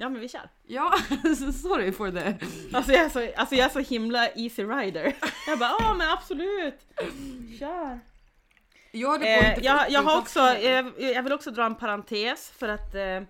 [0.00, 0.48] Ja men vi kör.
[0.66, 0.94] Ja,
[1.62, 2.46] sorry for the...
[2.76, 5.14] Alltså jag är så, alltså, jag är så himla easy rider.
[5.46, 6.86] Jag bara ja men absolut.
[7.58, 8.00] Kör.
[8.92, 12.94] Jag, Eh, jag, jag har också, jag, jag vill också dra en parentes för att
[12.94, 13.22] eh,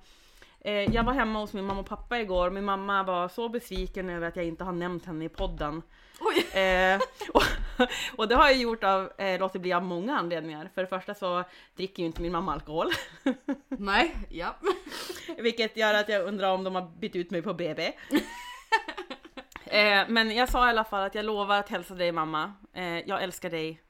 [0.60, 2.50] eh, jag var hemma hos min mamma och pappa igår.
[2.50, 5.82] Min mamma var så besviken över att jag inte har nämnt henne i podden.
[6.20, 6.46] Oj!
[6.60, 7.00] Eh,
[7.34, 7.42] och,
[8.16, 10.70] och det har jag gjort av, eh, låtit bli av många anledningar.
[10.74, 11.44] För det första så
[11.76, 12.86] dricker ju inte min mamma alkohol.
[13.68, 14.56] Nej, ja.
[15.38, 17.92] Vilket gör att jag undrar om de har bytt ut mig på BB.
[19.64, 22.52] Eh, men jag sa i alla fall att jag lovar att hälsa dig mamma.
[22.74, 23.82] Eh, jag älskar dig.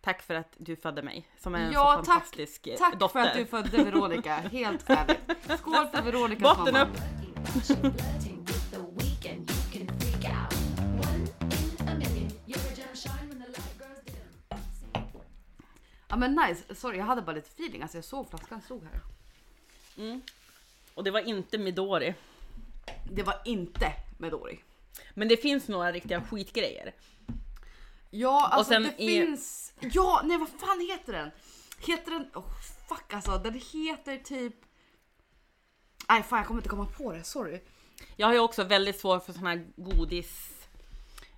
[0.00, 1.28] Tack för att du födde mig.
[1.38, 2.06] Som är en Ja, så tack.
[2.06, 3.08] fantastisk eh, Tack dotter.
[3.20, 5.18] för att du födde Veronica, helt färdigt.
[5.58, 6.84] Skål för Veronikas Botten mamma.
[6.84, 8.35] upp!
[16.16, 19.00] Ja men nice, sorry jag hade bara lite feeling, alltså jag såg flaskan stod här.
[20.94, 22.14] Och det var inte Midori.
[23.12, 24.60] Det var inte Medori.
[25.14, 26.94] Men det finns några riktiga skitgrejer.
[28.10, 29.72] Ja alltså det är- finns...
[29.80, 31.30] Ja nej vad fan heter den?
[31.78, 32.30] Heter den...
[32.34, 32.52] Oh,
[32.88, 34.54] fuck alltså den heter typ...
[36.08, 37.60] Nej fan jag kommer inte komma på det, sorry.
[38.16, 40.55] Jag har ju också väldigt svårt för såna här godis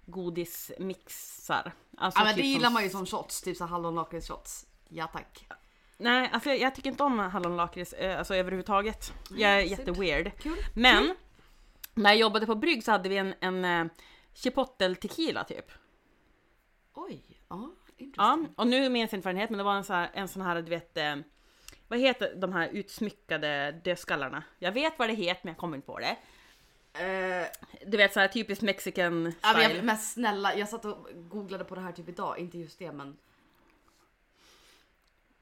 [0.09, 1.73] godismixar.
[1.99, 4.67] Alltså Ja men typ det som- gillar man ju som shots, typ så hallonlakritsshots.
[4.89, 5.47] Ja tack.
[5.97, 9.13] Nej, alltså jag, jag tycker inte om hallonlakrits eh, alltså överhuvudtaget.
[9.31, 10.39] Jag är Mm, jätteweird.
[10.43, 10.59] Kul.
[10.75, 11.15] Men
[11.95, 13.93] när jag jobbade på Brygg så hade vi en, en eh,
[14.35, 15.73] chipotle tequila typ.
[16.95, 17.71] Oj, ja
[18.17, 20.43] Ja, och nu minns jag inte vad men det var en sån här, en sån
[20.43, 21.17] här du vet eh,
[21.89, 24.43] vad heter de här utsmyckade dödskallarna?
[24.59, 26.17] Jag vet vad det heter men jag kommer inte på det.
[27.01, 27.47] Eh,
[27.87, 29.75] Du vet så här typiskt mexican ja, men, style.
[29.77, 32.93] jag, men snälla, jag satt och googlade på det här typ idag, inte just det
[32.93, 33.17] men...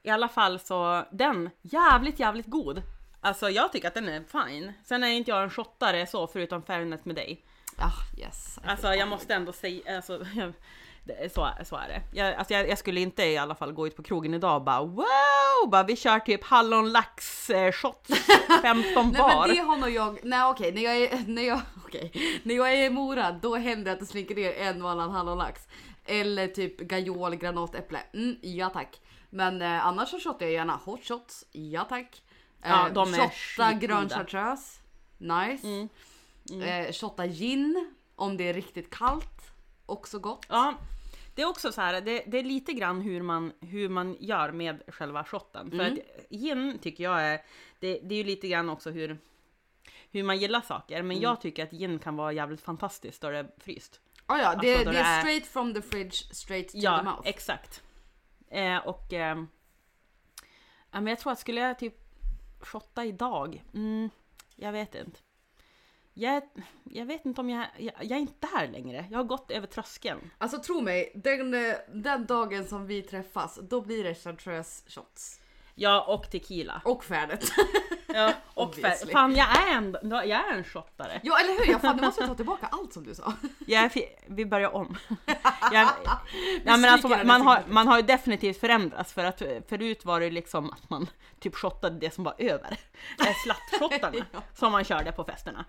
[0.03, 2.81] I alla fall så, den, jävligt jävligt god.
[3.21, 4.73] Alltså jag tycker att den är fine.
[4.85, 7.45] Sen är inte jag en shottare så förutom Fairnet med dig.
[7.77, 8.57] Ah yes.
[8.57, 10.25] I Alltså jag måste ändå säga, alltså,
[11.07, 12.01] det, så, så är det.
[12.17, 14.61] Jag, alltså, jag, jag skulle inte i alla fall gå ut på krogen idag och
[14.61, 15.69] bara wow!
[15.71, 18.09] Bara, vi kör typ hallonlax eh, shots
[18.61, 19.47] 15 Nej var.
[19.47, 22.11] men det har nog jag, nej okej när jag är, när jag, okej,
[22.43, 25.11] när jag är i Mora då händer det att det slinker ner en och annan
[25.11, 25.61] hallonlax.
[26.05, 27.99] Eller typ gajol, granatäpple.
[28.13, 29.01] Mm, ja tack.
[29.29, 31.45] Men eh, annars så shottar jag gärna hot shots.
[31.51, 32.21] Ja tack.
[32.63, 34.79] Eh, Ja, de är shotta grön chartreuse.
[35.17, 35.67] Nice.
[35.67, 35.89] Mm.
[36.61, 39.51] Eh, shotta gin om det är riktigt kallt.
[39.85, 40.45] Också gott.
[40.49, 40.73] Ja,
[41.37, 44.51] det är också så här, det, det är lite grann hur man, hur man gör
[44.51, 45.69] med själva shotten.
[45.71, 45.93] För Mm.
[45.93, 47.41] att gin tycker jag är,
[47.79, 49.17] det, det är ju lite grann också hur,
[50.11, 50.95] hur man gillar saker.
[51.03, 51.23] Men Mm.
[51.23, 54.01] jag tycker att gin kan vara jävligt fantastiskt då det är fryst.
[54.27, 57.03] Ja, ja, det, Alltså, det det är straight from the fridge, straight to the Ja,
[57.03, 57.21] mouth.
[57.29, 57.83] exakt.
[58.49, 59.35] Eh, och ja,
[60.91, 61.95] men jag tror att skulle jag typ
[62.59, 64.09] shotta idag, mm,
[64.55, 65.19] jag vet inte.
[66.19, 66.43] Jag,
[66.83, 69.05] jag vet inte om jag, jag, jag är inte där längre.
[69.11, 70.31] Jag har gått över tröskeln.
[70.37, 75.39] Alltså tro mig, den, eh, den dagen som vi träffas, då blir det chartreuse shots.
[75.75, 76.81] Ja, och tequila.
[76.85, 77.51] Och färdigt.
[78.17, 79.07] Ja, och Obviously.
[79.09, 81.19] fär- Fan, jag är en, jag är en shottare.
[81.23, 81.71] ja eller hur?
[81.71, 83.33] Ja, fan, nu måste jag ta tillbaka allt som du sa.
[83.67, 83.91] Jag
[84.27, 84.97] vi börjar om.
[85.71, 85.89] Jag,
[86.65, 90.29] ja, men alltså, man, har, man har ju definitivt förändrats för att förut var det
[90.29, 91.07] liksom att man
[91.39, 92.77] typ shottade det som var över.
[93.43, 94.41] Slattshottarna Ja.
[94.55, 95.65] som man körde på festerna.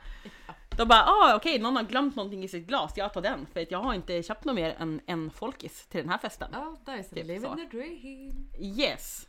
[0.77, 3.47] Då bara, ah, okej, någon har glömt någonting i sitt glas, jag tar den.
[3.53, 6.49] För att jag har inte köpt något mer än en folkis till den här festen.
[6.53, 7.55] Ja, där är Typ living så.
[7.57, 8.49] the dream.
[8.61, 9.27] Yes!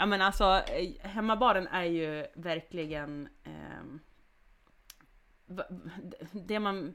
[0.00, 3.28] Ja men alltså, eh, hemmabaren är ju verkligen
[5.46, 5.66] va-
[6.32, 6.94] det man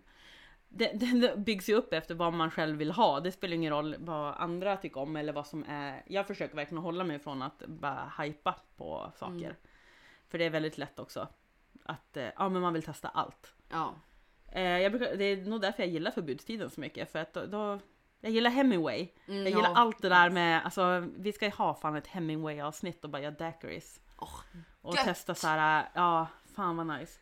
[0.69, 3.19] det, det, byggs ju upp efter vad man själv vill ha.
[3.19, 6.03] Det spelar ingen roll vad andra tycker om eller vad som är.
[6.07, 9.35] Jag försöker verkligen hålla mig från att bara hypa på saker.
[9.35, 9.55] Mm.
[10.27, 11.27] För det är väldigt lätt också.
[11.83, 13.55] Att eh, ja, men man vill testa allt.
[13.69, 13.95] Ja.
[14.51, 17.11] Eh, brukar, det är nog därför jag gillar förbudstiden så mycket.
[17.11, 17.79] För att då, då
[18.21, 19.07] jag gillar Hemingway.
[19.27, 19.57] Mm, Jag ja.
[19.57, 23.09] gillar allt det där med, alltså vi ska ju ha fan ett Hemingway avsnitt och
[23.09, 23.99] bara göra daiquiris.
[24.17, 24.29] Åh,
[24.81, 25.03] Och gött.
[25.05, 27.19] testa så här, ja fan vad nice.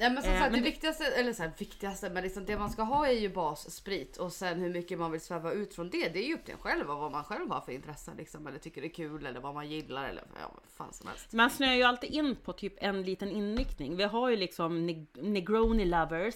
[0.00, 2.44] Ja, men som Eh, sagt, men det det- viktigaste, eller så här, viktigaste, men liksom
[2.44, 5.74] det man ska ha är ju bassprit och sen hur mycket man vill sväva ut
[5.74, 7.72] från det, det är ju upp till en själv och vad man själv har för
[7.72, 10.92] intresse liksom, eller tycker det är kul eller vad man gillar eller ja, vad fan
[10.92, 11.32] som helst.
[11.32, 13.96] Man snöar ju alltid in på typ en liten inriktning.
[13.96, 16.34] Vi har ju liksom neg- Negroni lovers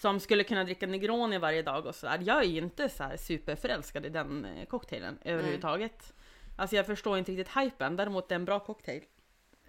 [0.00, 2.18] som skulle kunna dricka Negroni varje dag och sådär.
[2.22, 6.12] Jag är ju inte så här superförälskad i den eh, cocktailen överhuvudtaget.
[6.56, 9.02] Alltså jag förstår inte riktigt hypen, däremot det är en bra cocktail.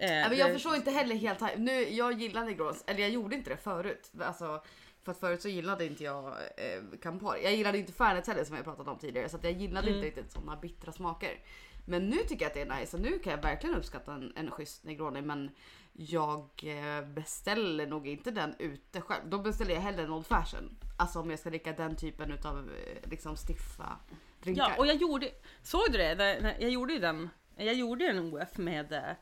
[0.04, 3.36] Eh, men jag det- förstår inte heller helt, nu jag gillar Negronis, eller jag gjorde
[3.36, 4.12] inte det förut.
[4.22, 4.64] Alltså,
[5.04, 6.26] för att förut så gillade inte jag
[6.58, 7.44] eh, Campari.
[7.44, 9.96] Jag gillade inte Fernet heller som jag pratat om tidigare så jag gillade Mm.
[9.96, 11.40] inte riktigt sådana bittra smaker.
[11.86, 14.34] Men nu tycker jag att det är nice och nu kan jag verkligen uppskatta en,
[14.36, 15.52] en schysst Negroni men
[15.94, 19.30] jag eh, beställer nog inte den ute själv.
[19.30, 20.76] Då beställer jag hellre en Old Fashion.
[20.98, 23.98] Alltså om jag ska dricka den typen utav eh, liksom stiffa
[24.42, 24.64] drinkar.
[24.70, 25.30] Ja, och jag gjorde,
[25.64, 26.56] såg du det?
[26.60, 29.16] Jag gjorde ju den, jag gjorde en OF med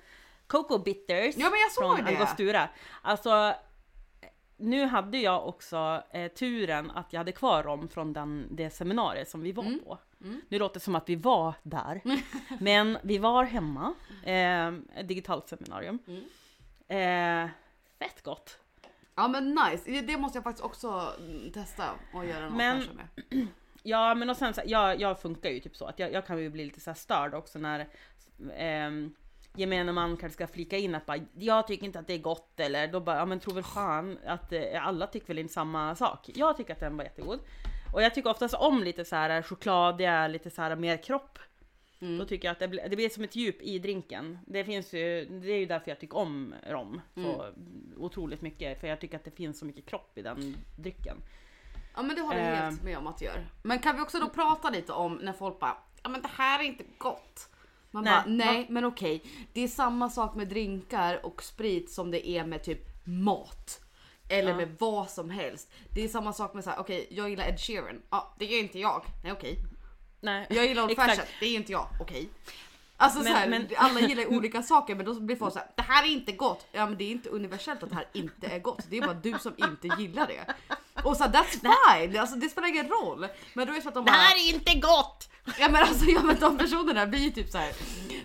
[0.54, 2.12] eh, Cocoa Bitters Ja, från det.
[2.12, 2.70] Angostura.
[3.02, 3.54] Alltså,
[4.58, 9.30] nu hade jag också eh, turen att jag hade kvar dem från den, det seminariet
[9.30, 9.80] som vi var Mm.
[9.80, 9.98] på.
[10.50, 12.02] Nu låter det som att vi var där,
[12.60, 13.94] men vi var hemma,
[14.24, 14.72] eh,
[15.04, 16.00] digitalt seminarium.
[16.08, 16.24] Mm.
[17.46, 17.50] Eh,
[18.00, 18.58] fett gott.
[19.16, 21.84] Ja men nice, Det- måste jag faktiskt också mm, testa
[22.14, 22.78] och göra Old Men-
[23.30, 23.48] med.
[23.84, 26.40] Ja men och sen så, jag, jag funkar ju typ så att jag, jag kan
[26.40, 27.88] ju bli lite så störd också när
[28.56, 29.16] ehm,
[29.56, 32.60] gemene man kanske ska flika in att bara, jag tycker inte att det är gott
[32.60, 35.96] eller då bara, ja men tror väl fan att eh, alla tycker väl inte samma
[35.96, 36.30] sak.
[36.36, 37.40] Jag tycker att den var jättegod.
[37.94, 41.40] Och jag tycker oftast om lite så här chokladiga, lite så här mer kropp.
[42.02, 42.18] Mm.
[42.18, 44.40] Då tycker jag att det blir, det blir som ett djup i drinken.
[44.48, 47.46] Det finns ju, det är ju därför jag tycker om rom så
[47.98, 48.80] otroligt mycket.
[48.80, 51.18] För jag tycker att det finns så mycket kropp i den drycken.
[51.96, 52.56] Ja men det håller jag Eh.
[52.56, 53.46] helt med om att det gör.
[53.64, 56.60] Men kan vi också då prata lite om när folk bara, ja men det här
[56.60, 57.50] är inte gott.
[57.92, 59.22] Man Nej, bara, nej men okej.
[59.54, 63.82] Det är samma sak med drinkar och sprit som det är med typ mat.
[64.30, 64.56] Eller Ja.
[64.58, 65.72] med vad som helst.
[65.90, 68.02] Det är samma sak med så här, okej jag gillar Ed Sheeran.
[68.10, 69.06] Ja det gör inte jag.
[69.24, 69.58] Nej okej.
[70.22, 70.96] Nej, Jag gillar Old.
[70.96, 71.26] Fashion.
[71.40, 71.88] Det är inte jag.
[72.02, 72.30] Okej.
[72.98, 75.68] Alltså Men- så här, men- alla gillar olika saker men då blir folk så här,
[75.76, 76.68] det här är inte gott.
[76.72, 78.86] Ja men det är inte universellt att det här inte är gott.
[78.90, 80.54] Det är bara du som inte gillar det.
[81.04, 83.28] Och så that's fine, alltså, det spelar ingen roll.
[83.54, 85.28] Men då är det så att de Det bara, här är inte gott!
[85.60, 87.74] ja men alltså ja, men de personerna blir ju typ så här.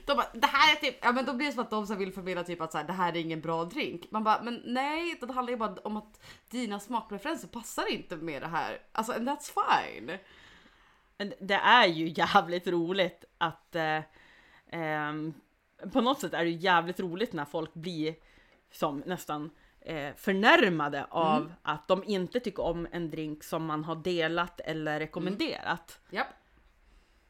[0.07, 2.13] De bara, det här är typ, ja men då blir det som att de vill
[2.13, 4.11] förmedla typ att så här, det här är ingen bra drink.
[4.11, 6.21] Man bara, men nej det handlar ju bara om att
[6.51, 8.79] dina smakpreferenser passar inte med det här.
[8.93, 10.19] Alltså and that's fine.
[11.41, 14.01] Det är ju jävligt roligt att eh,
[14.71, 15.35] ehm,
[15.93, 18.15] på något sätt är det ju jävligt roligt när folk blir
[18.73, 19.51] som nästan
[19.87, 24.99] eh, förnärmade av att de inte tycker om en drink som man har delat eller
[25.01, 26.01] rekommenderat.
[26.11, 26.27] Japp.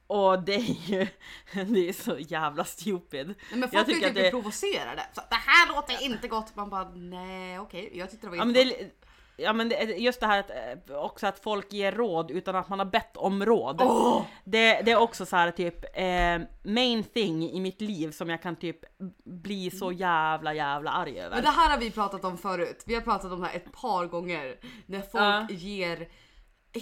[0.06, 1.06] Och det är ju
[1.64, 3.26] det är så jävla stupid.
[3.26, 4.30] Nej, men folk blir tycker att det- det...
[4.30, 5.02] provocerade.
[5.12, 6.56] Så, det här låter inte gott.
[6.56, 8.90] Man bara nej okej jag tyckte det var Ja men, det
[9.36, 10.50] ja, men det, just det här att
[10.88, 13.82] eh, också att folk ger råd utan att man har bett om råd.
[13.82, 14.22] Åh!
[14.44, 18.42] Det, det är också så här typ eh, main thing i mitt liv som jag
[18.42, 18.78] kan typ
[19.24, 21.34] bli så jävla jävla arg över.
[21.36, 22.82] Men det här har vi pratat om förut.
[22.86, 24.56] Vi har pratat om det här ett par gånger.
[24.86, 25.46] När folk Ja.
[25.50, 26.08] ger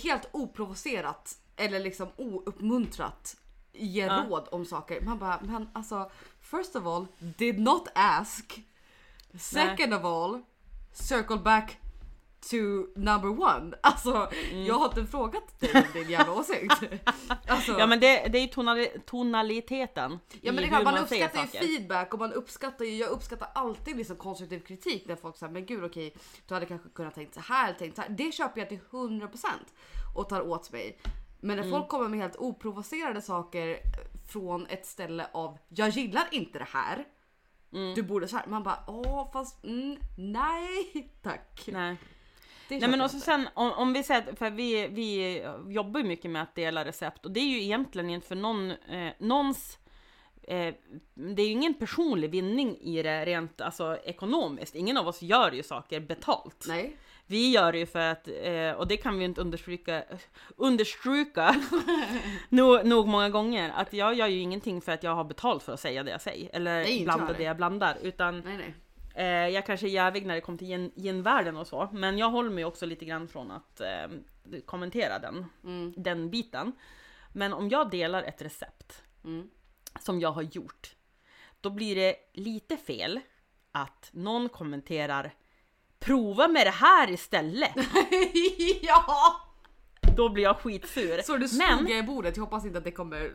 [0.02, 3.36] helt oprovocerat eller liksom ouppmuntrat
[3.72, 4.24] ger Ja.
[4.28, 5.00] råd om saker.
[5.00, 8.60] Man bara, men alltså first of all, did not ask.
[9.38, 10.42] Second of all,
[10.92, 11.78] circle back
[12.50, 12.56] to
[12.96, 13.76] number one.
[13.82, 14.30] Alltså
[14.66, 16.74] jag har inte frågat dig om din jävla åsikt.
[17.48, 20.94] Alltså, Ja men det, det är ju tonali, tonaliteten Ja men det är klart, man
[20.94, 21.58] man uppskattar ju saker.
[21.66, 25.66] feedback och man uppskattar ju, jag uppskattar alltid liksom konstruktiv kritik när folk säger men
[25.66, 26.14] gud okej,
[26.48, 28.08] du hade kanske kunnat tänkt så här, tänkt så här.
[28.08, 29.28] Det köper jag till 100%
[30.16, 30.98] och tar åt mig.
[31.40, 31.70] Men när Mm.
[31.78, 33.78] folk kommer med helt oprovocerade saker
[34.28, 37.04] från ett ställe av jag gillar inte det här.
[37.72, 37.94] Mm.
[37.94, 38.46] Du borde så här.
[38.46, 41.68] Man bara åh fast mm, nej tack.
[41.72, 41.96] Nej.
[42.68, 43.24] Det Nej men också inte.
[43.26, 46.84] sen om, om vi säger att- för vi, vi jobbar ju mycket med att dela
[46.84, 49.78] recept och det är ju egentligen inte för någon, eh, någons
[50.42, 50.74] eh,
[51.14, 54.74] det är ju ingen personlig vinning i det rent alltså, ekonomiskt.
[54.74, 56.64] Ingen av oss gör ju saker betalt.
[56.68, 56.96] Nej.
[57.26, 60.04] Vi gör det ju för att, eh, och det kan vi inte understryka,
[60.56, 61.54] understryka
[62.48, 65.72] nog, nog många gånger, att jag gör ju ingenting för att jag har betalt för
[65.72, 66.50] att säga det jag säger.
[66.52, 67.96] Eller Nej, blanda det jag blandar.
[68.02, 68.74] Utan Nej nej.
[69.14, 72.30] Eh, jag kanske är jävig när det kommer till gen- genvärden och så, men jag
[72.30, 74.06] håller mig också lite grann från att eh,
[74.66, 75.94] kommentera den, Mm.
[75.96, 76.72] den biten.
[77.32, 79.50] Men om jag delar ett recept Mm.
[80.00, 80.94] som jag har gjort,
[81.60, 83.20] då blir det lite fel
[83.72, 85.34] att någon kommenterar
[85.98, 87.70] Prova med det här istället!
[88.82, 89.06] ja!
[90.16, 91.22] Då blir jag skitsur.
[91.22, 93.32] Så du slog Men- i bordet, jag hoppas inte att det kommer.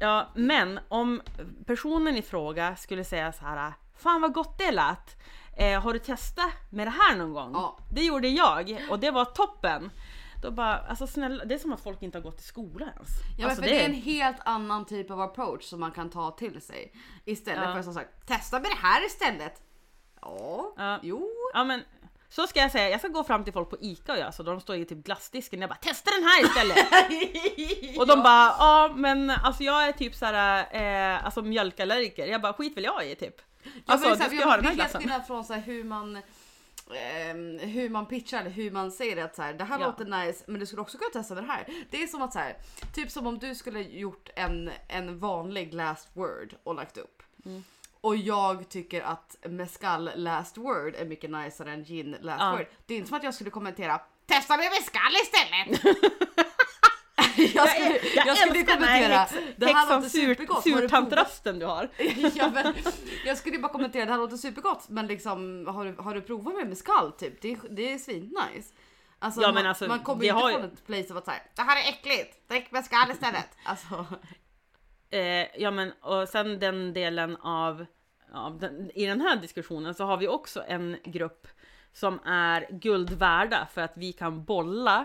[0.00, 1.22] Ja, men om
[1.66, 3.72] personen i fråga skulle säga så här
[4.02, 5.16] Fan vad gott det lät!
[5.56, 7.50] Eh, har du testat med det här någon gång?
[7.54, 7.78] Ja.
[7.92, 9.90] Det gjorde jag och det var toppen!
[10.42, 13.08] Då bara, alltså snälla, det är som att folk inte har gått i skolan ens.
[13.38, 16.30] Ja alltså, för det är en helt annan typ av approach som man kan ta
[16.30, 16.92] till sig.
[17.24, 17.74] Istället Ja.
[17.74, 19.62] för som sagt, testa med det här istället.
[20.20, 20.98] Ja, Ja.
[21.02, 21.28] jo.
[21.54, 21.82] Ja men
[22.28, 24.42] så ska jag säga, jag ska gå fram till folk på ICA och göra så,
[24.42, 27.98] de står i typ glassdisken jag bara testa den här istället!
[27.98, 30.66] och de bara ja men alltså jag är typ såhär,
[31.14, 33.34] eh, alltså mjölkallergiker, jag bara skit väl jag i typ.
[33.86, 35.00] Alltså du här, ska jag- ha den det här är helt glassen.
[35.00, 36.18] skillnad från så här, hur man
[36.94, 39.86] ehm, hur man pitchar eller hur man säger att så här, det här Ja.
[39.86, 41.66] låter nice men du skulle också kunna testa det här.
[41.90, 42.56] Det är som att så här,
[42.94, 47.22] typ som om du skulle gjort en, en vanlig last word och lagt upp.
[47.44, 47.64] Mm.
[48.00, 52.50] Och jag tycker att mescal last word är mycket niceare än gin last Ja.
[52.52, 52.66] word.
[52.86, 55.96] Det är inte som att jag skulle kommentera testa med mescal istället.
[57.36, 59.26] jag skulle, jag, Jag skulle kommentera
[59.56, 60.56] det här låter supergott.
[60.56, 61.88] Har du provat?" surtantrösten du har.
[62.34, 62.74] ja, men,
[63.26, 66.54] jag skulle bara kommentera, det här låter supergott men liksom har du, har du provat
[66.54, 67.40] med mescal typ?
[67.42, 68.72] Det, är- det är svinnice.
[69.18, 71.62] Alltså, Ja, man, alltså, man kommer inte har från ett place av att säga det
[71.62, 73.48] här är äckligt, drick mescal istället.
[73.64, 74.06] Alltså,
[75.10, 77.86] Eh, ja men och sen den delen av,
[78.32, 81.46] av den, i den här diskussionen så har vi också en grupp
[81.92, 85.04] som är guld värda för att vi kan bolla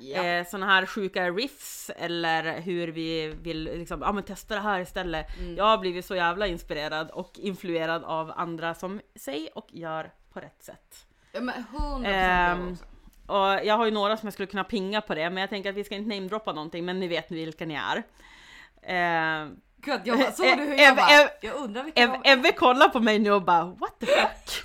[0.00, 0.22] ja.
[0.24, 4.80] eh, såna här sjuka riffs eller hur vi vill liksom, ja men testa det här
[4.80, 5.38] istället.
[5.38, 5.56] Mm.
[5.56, 10.40] Jag har blivit så jävla inspirerad och influerad av andra som säger och gör på
[10.40, 11.06] rätt sätt.
[11.32, 12.84] ja men 100% Ehm, jag också.
[13.26, 15.70] Och jag har ju några som jag skulle kunna pinga på det, men jag tänker
[15.70, 17.96] att vi ska inte namedroppa någonting, men ni vet vilka ni är.
[18.82, 19.48] Eh,
[19.82, 22.88] Gud, jag såg du hur Ev- jag bara, Ev- jag undrar vilka Ev- Evve kollar
[22.88, 24.60] på mig nu och bara what the fuck?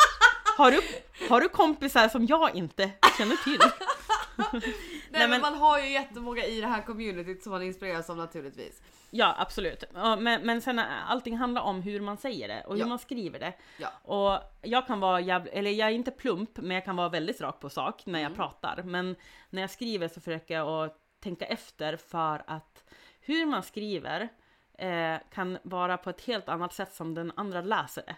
[0.58, 0.82] Har du,
[1.30, 3.60] har du kompisar som jag inte känner till?
[5.10, 8.18] Nej, men men- man har ju jättemånga i det här communityt som man inspireras av
[8.18, 8.82] naturligtvis.
[9.12, 9.84] Ja absolut,
[10.20, 12.88] men, men sen är- allting handlar om hur man säger det och hur Ja.
[12.88, 13.54] man skriver det.
[13.78, 13.90] Ja.
[14.04, 17.42] Och jag kan vara jävla, eller jag är inte plump, men jag kan vara väldigt
[17.42, 18.84] rak på sak när jag pratar.
[18.84, 19.16] Men
[19.50, 22.84] när jag skriver så försöker jag att tänka efter för att
[23.22, 24.30] hur man skriver
[24.78, 28.16] eh, kan vara på ett helt annat sätt som den andra läser det.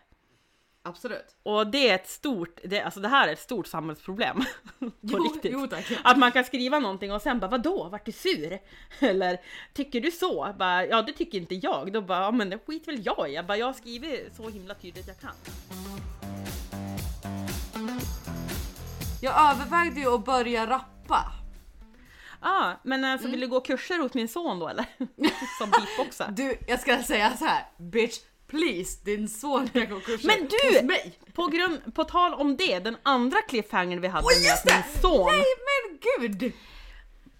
[0.83, 1.35] Absolut.
[1.43, 4.37] Och det är ett stort, det, alltså det här är ett stort samhällsproblem.
[4.79, 5.51] på Jo, riktigt.
[5.53, 5.85] jo tack.
[6.03, 8.59] Att man kan skriva någonting och sen bara vadå, vart du sur?
[8.99, 9.41] Eller
[9.73, 10.53] tycker du så?
[10.59, 11.93] Bara, ja det tycker inte jag.
[11.93, 13.33] Då bara, ja men det skit väl jag i.
[13.33, 15.31] Jag bara, jag skriver så himla tydligt jag kan.
[19.21, 21.31] Jag övervägde ju att börja rappa.
[22.39, 23.31] Ah, men alltså Mm.
[23.31, 24.85] vill du gå kurser hos min son då eller?
[25.59, 26.31] Som beatboxar.
[26.31, 28.17] Du, jag ska säga så här, bitch
[28.47, 30.75] please din son gå kurser Men du!
[30.75, 31.19] hos mig.
[31.33, 35.01] På, grund, på tal om det, den andra cliffhangern vi hade Oj med att min
[35.01, 35.25] son.
[35.25, 36.53] Nej men gud!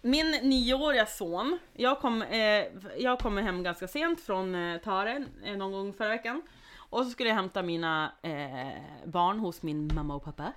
[0.02, 2.66] Min nioåriga son, jag kom, eh,
[2.98, 6.42] jag kommer hem ganska sent från eh, Tare eh, någon gång förra veckan.
[6.90, 10.54] Och så skulle jag hämta mina eh, barn hos min mamma och pappa.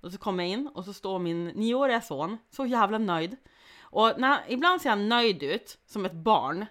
[0.00, 3.36] Och så kommer jag in och så står min nioåriga son så jävla nöjd.
[3.80, 6.66] Och när, ibland ser han nöjd ut som ett barn.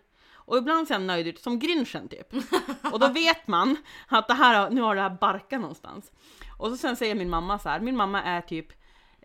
[0.46, 2.34] Och ibland ser han nöjd ut som Grinchen typ.
[2.92, 3.78] Och då vet man
[4.08, 6.12] att det här, nu har det här barkat någonstans.
[6.58, 8.68] Och så sen säger min mamma så här, min mamma är typ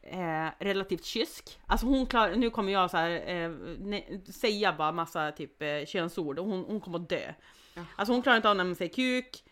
[0.02, 1.60] eh, relativt kysk.
[1.66, 5.84] Alltså hon klarar, nu kommer jag så här, eh, ne, säga bara massa typ eh,
[5.86, 7.32] könsord och hon, hon kommer att dö.
[7.74, 7.82] Ja.
[7.96, 9.44] Alltså hon klarar inte av när man säger kuk,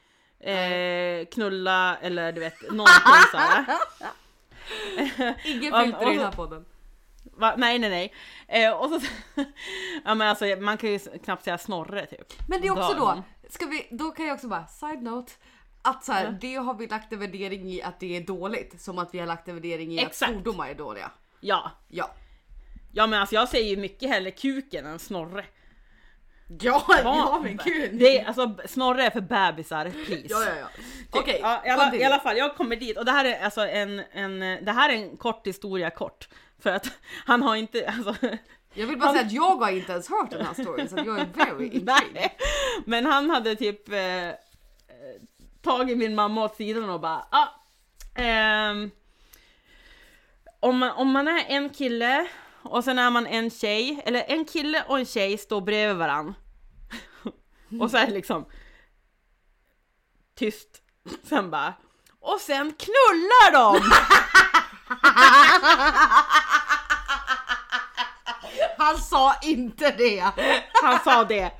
[0.49, 3.67] eh, knulla eller du vet någonting så här.
[5.45, 6.65] Ingen filter i den här podden.
[7.39, 7.55] Va?
[7.57, 8.13] Nej, nej, nej.
[8.65, 9.01] Eh, och så,
[10.05, 12.49] ja, men alltså, man kan ju knappt säga Snorre typ.
[12.49, 15.33] Men det är också då, ska vi, då kan jag också bara, side note.
[15.83, 16.31] Att så här, Ja.
[16.31, 18.81] det har vi lagt en värdering i att det är dåligt.
[18.81, 20.23] Som att vi har lagt en värdering i Exakt.
[20.23, 21.11] att svordomar är dåliga.
[21.41, 21.71] Ja.
[21.89, 22.11] Ja.
[22.93, 25.45] ja, men alltså jag säger ju mycket hellre kuken än Snorre.
[26.61, 27.45] Ja, Ja,
[27.93, 30.27] Det är, alltså, Snorre är för bebisar, please.
[30.29, 30.69] Ja, ja, ja.
[31.11, 31.95] Okej, ja, i, alla.
[31.95, 34.89] I alla fall, jag kommer dit och det här är alltså en, en, det här
[34.89, 36.29] är en kort historia kort.
[36.59, 36.91] För att
[37.27, 38.15] han har inte, alltså,
[38.75, 41.19] Jag vill bara säga att jag har inte ens hört den här storyn så jag
[41.19, 42.31] är very intrigued.
[42.87, 44.35] Men han hade typ eh, eh,
[45.63, 47.49] tagit min mamma åt sidan och bara, ah,
[48.15, 48.91] ehm,
[50.61, 52.29] om, man, om man är en kille
[52.63, 56.35] och sen är man en tjej, eller en kille och en tjej står bredvid varann.
[57.81, 58.45] och så är det liksom
[60.35, 60.83] tyst.
[61.23, 61.75] Sen bara,
[62.21, 63.91] och sen knullar de!
[68.79, 70.33] Han sa inte det!
[70.83, 71.53] Han sa det.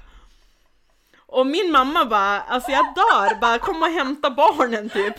[1.27, 5.15] Och min mamma bara, alltså jag dör, bara kom och hämta barnen typ.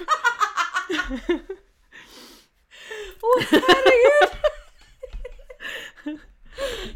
[3.21, 4.29] Åh herregud!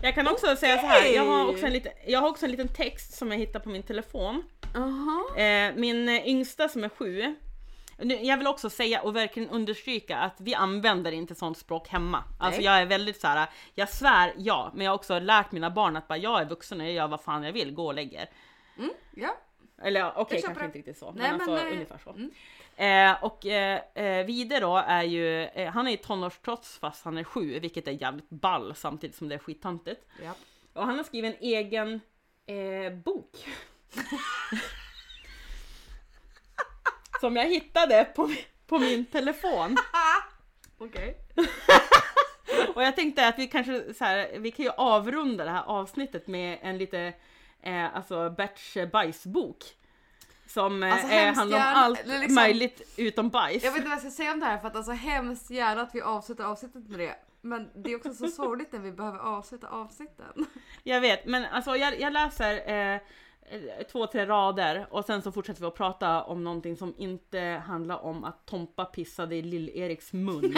[0.01, 2.51] Jag kan också säga så här, jag har också en liten, jag har också en
[2.51, 4.43] liten text som jag hittade på min telefon.
[4.75, 5.35] Aha.
[5.37, 7.35] Eh, min eh, yngsta som är sju,
[7.97, 12.23] nu, jag vill också säga och verkligen understryka att vi använder inte sånt språk hemma.
[12.39, 12.65] Alltså Nej.
[12.65, 15.95] jag är väldigt så här, jag svär ja, men jag har också lärt mina barn
[15.95, 18.29] att bara jag är vuxen och jag gör vad fan jag vill, gå och lägger.
[18.77, 19.37] Mm, ja.
[19.81, 20.65] Eller okej, köper kanske det.
[20.65, 22.09] inte riktigt så, Nej, men alltså men, eh, ungefär så.
[22.09, 22.31] mm.
[22.75, 27.17] Eh, och eh, eh, Vide då är ju, eh, han är ju tonårstrots fast han
[27.17, 30.05] är sju, vilket är jävligt ball samtidigt som det är skittantigt.
[30.23, 30.33] ja.
[30.73, 32.01] Och han har skrivit en egen
[32.45, 33.47] eh, bok.
[37.23, 38.29] som jag hittade på,
[38.67, 39.77] på min telefon.
[40.77, 41.17] Okej.
[42.75, 46.27] Och jag tänkte att vi kanske så här, vi kan ju avrunda det här avsnittet
[46.27, 47.13] med en lite,
[47.61, 49.57] eh, alltså Berts bajsbok.
[50.47, 53.63] Som eh, Alltså, eh, handlar om allt liksom- möjligt utom bajs.
[53.63, 55.81] Jag vet inte vad jag ska säga om det här för att alltså hemskt gärna
[55.81, 57.15] att vi avslutar avsnittet med det.
[57.41, 60.45] Men det är också så sorgligt när vi behöver avsluta avsnitten.
[60.83, 62.99] Jag vet, men alltså jag, jag läser eh,
[63.91, 67.97] två, tre rader och sen så fortsätter vi att prata om någonting som inte handlar
[68.03, 70.43] om att Tompa pissade i Lill-Eriks mun.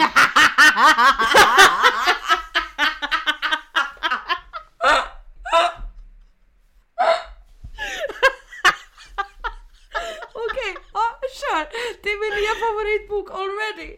[10.32, 11.68] Okej, ja kör!
[12.02, 13.96] Det är min nya favoritbok already!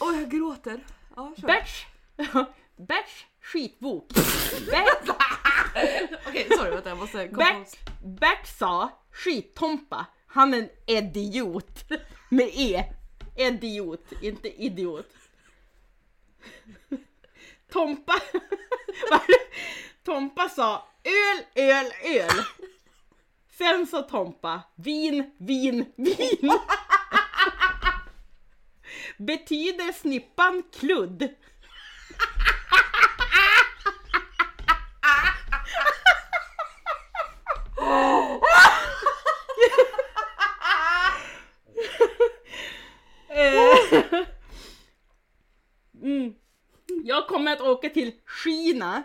[0.00, 0.84] Åh jag gråter.
[1.16, 1.46] Ja, kör.
[1.46, 1.86] Berts,
[2.76, 4.08] Berts skitbok.
[4.70, 5.16] Bert,
[6.28, 7.68] Okej sorry vänta jag måste komma Bert,
[8.20, 11.84] Bert sa skittompa, han är en idiot.
[12.28, 12.84] Med E.
[13.36, 15.14] Idiot, inte idiot.
[17.72, 18.20] Tompa?
[20.04, 22.44] Tompa sa öl, öl, öl.
[23.58, 26.58] Sen sa Tompa vin, vin, vin.
[29.18, 31.28] Betyder snippan kludd?
[43.28, 44.24] Eh,
[46.02, 46.34] mm.
[47.04, 48.12] Jag kommer att åka till
[48.44, 49.02] Kina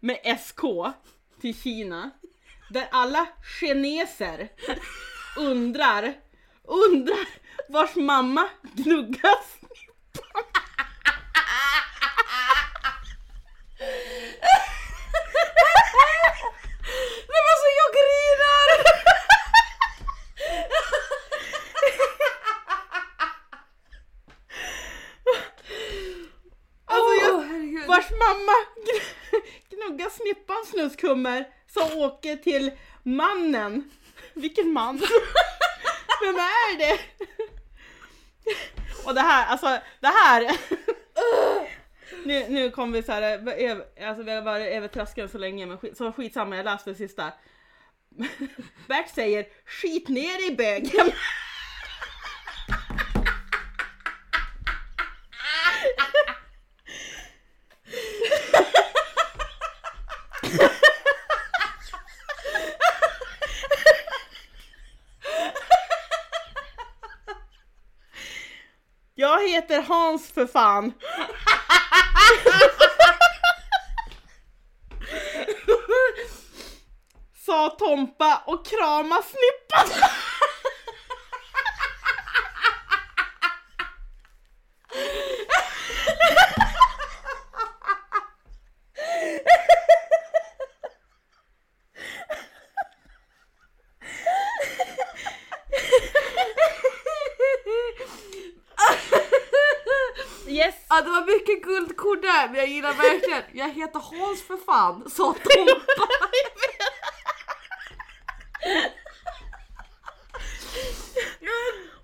[0.00, 0.60] med SK
[1.40, 2.10] till Kina.
[2.70, 3.26] Där alla
[3.60, 4.48] kineser
[5.36, 6.14] undrar,
[6.64, 7.28] undrar
[7.68, 10.42] vars mamma gnuggas snippan.
[17.28, 18.94] Nej men alltså jag grinar!
[26.86, 27.86] Alltså jag, Åh, herregud.
[27.88, 28.52] vars mamma
[28.86, 30.10] gn- gnuggar
[31.14, 32.70] snuskummer som åker till
[33.02, 33.90] mannen.
[34.34, 34.96] Vilken man?
[36.22, 36.98] Vem är det?
[39.04, 40.56] Och det här, alltså det här.
[42.24, 45.66] Nu, nu kommer vi så här, över, alltså vi har varit över tröskeln så länge
[45.66, 47.32] men skit, så skitsamma jag läste det sista.
[48.88, 51.12] Bert säger skit ner i bögen.
[69.16, 70.92] Jag heter Hans för fan.
[77.46, 79.88] Sa Tompa och krama snippan.
[100.96, 101.62] Ja, det var mycket
[102.46, 103.42] guldkorn jag gillar verkligen.
[103.52, 106.08] Jag heter Hans för fan sa Tompa.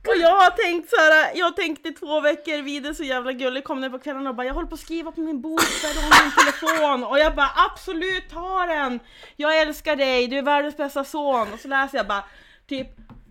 [0.08, 3.02] Och jag har tänkt så här, jag har tänkt i två veckor, vid är så
[3.04, 5.40] jävla gullig, kom ner på kvällen och bara jag håller på att skriva på min
[5.40, 9.00] bok, där har min telefon och jag bara absolut ta den!
[9.36, 12.24] Jag älskar dig, du är världens bästa son och så läser jag bara
[12.68, 12.88] typ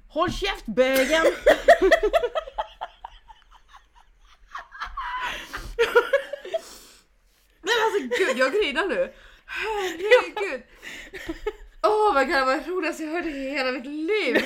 [0.09, 1.25] Håll käft bögen!
[7.61, 9.13] Men alltså gud jag grinar nu.
[9.45, 10.63] Herregud.
[11.83, 14.35] Åh vad det var det roligaste jag hört i hela mitt liv.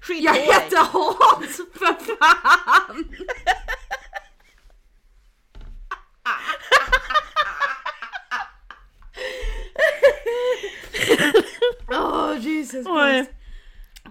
[0.00, 3.14] Skit Jag heter Hans för fan.
[11.90, 13.12] Åh Jesus Oj.
[13.12, 13.30] Christ.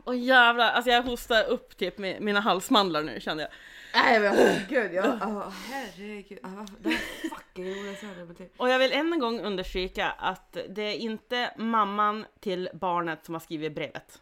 [0.06, 3.52] Åh jävlar, alltså jag hostar upp typ mina halsmandlar nu kände jag.
[3.94, 6.40] Nej men alltså, gud jag, oh, herregud.
[6.44, 8.50] Oh, det här är fucking.
[8.58, 13.36] Och jag vill än en gång understryka att det är inte mamman till barnet som
[13.36, 14.22] har skrivit brevet.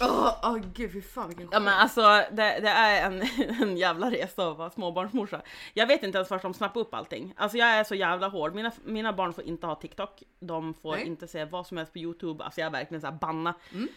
[0.00, 3.22] Åh oh, gud fy fan vilken Ja men alltså det, det är en,
[3.62, 5.42] en jävla resa att vara småbarnsmorsa.
[5.74, 7.34] Jag vet inte ens först de snappar upp allting.
[7.36, 8.54] Alltså jag är så jävla hård.
[8.54, 10.22] Mina, mina barn får inte ha TikTok.
[10.40, 11.06] De får Nej.
[11.06, 12.44] inte se vad som helst på YouTube.
[12.44, 13.54] Alltså jag är verkligen såhär banna.
[13.72, 13.88] Mm.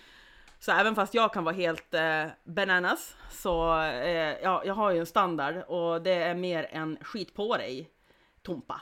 [0.59, 4.99] Så även fast jag kan vara helt eh, bananas så eh, ja, jag har ju
[4.99, 7.89] en standard och det är mer än skit på dig
[8.41, 8.81] Tompa.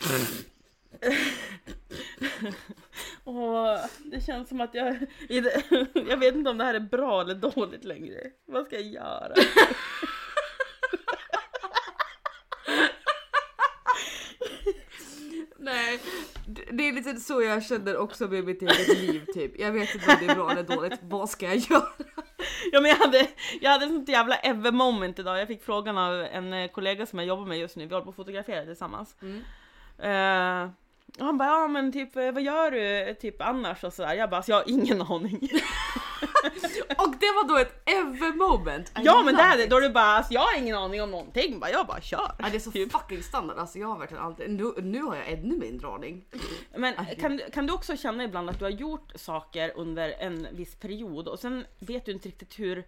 [3.24, 4.96] och det känns som att jag,
[6.08, 8.30] jag vet inte om det här är bra eller dåligt längre.
[8.46, 9.34] Vad ska jag göra?
[15.60, 16.00] Nej,
[16.70, 19.60] det är lite så jag känner också med mitt eget liv typ.
[19.60, 21.00] Jag vet inte om det är bra eller dåligt.
[21.02, 21.88] Vad ska jag göra?
[22.72, 23.26] Ja men jag hade,
[23.60, 25.40] jag hade sånt jävla ever moment idag.
[25.40, 28.10] Jag fick frågan av en kollega som jag jobbar med just nu, vi håller på
[28.10, 29.16] att fotografera tillsammans.
[29.22, 29.42] Mm.
[29.98, 30.70] Eh,
[31.18, 34.14] och han bara, ja men typ eh, vad gör du eh, typ annars och sådär?
[34.14, 35.50] Jag bara, alltså, jag har ingen aning.
[36.98, 38.88] Och det var då ett ever moment.
[38.88, 41.02] I ja men det är det, då är det bara, alltså, jag har ingen aning
[41.02, 41.60] om någonting.
[41.60, 42.32] Bara, jag bara kör.
[42.38, 42.92] Ja, det är så Typ.
[42.92, 43.58] fucking standard.
[43.58, 46.24] Alltså jag har verkligen alltid, nu, nu har jag ännu mindre aning.
[46.76, 50.46] Men kan, du- kan du också känna ibland att du har gjort saker under en
[50.52, 52.84] viss period och sen vet du inte riktigt hur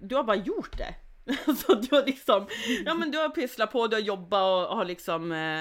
[0.00, 0.94] du har bara gjort det.
[1.66, 2.46] Så du har liksom,
[2.84, 5.60] ja men du har pysslat på, du har jobbat och har liksom eh,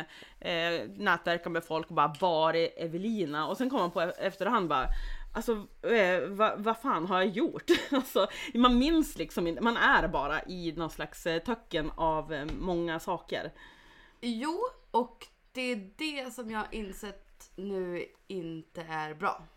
[0.51, 4.69] eh, nätverkat med folk och bara varit Evelina och sen kommer man på e- efterhand
[4.69, 4.87] bara
[5.35, 5.51] Alltså
[5.81, 7.71] eh, vad vad fan har jag gjort?
[7.91, 12.45] Alltså, man minns liksom inte, man är bara i någon slags eh, töcken av eh,
[12.59, 13.51] många saker.
[14.21, 14.59] Jo,
[14.91, 19.47] och det är det som jag har insett nu inte är bra.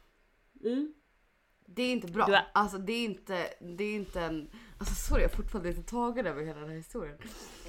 [1.67, 2.27] Det är inte bra.
[2.27, 4.49] Du är- Alltså det är inte, det är inte en...
[4.79, 7.19] Alltså sorry jag är fortfarande lite tagen över hela den här historien.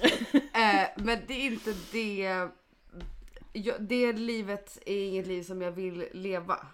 [0.32, 2.48] eh, men det är inte det...
[3.52, 6.66] Jag, det livet är inget liv som jag vill leva.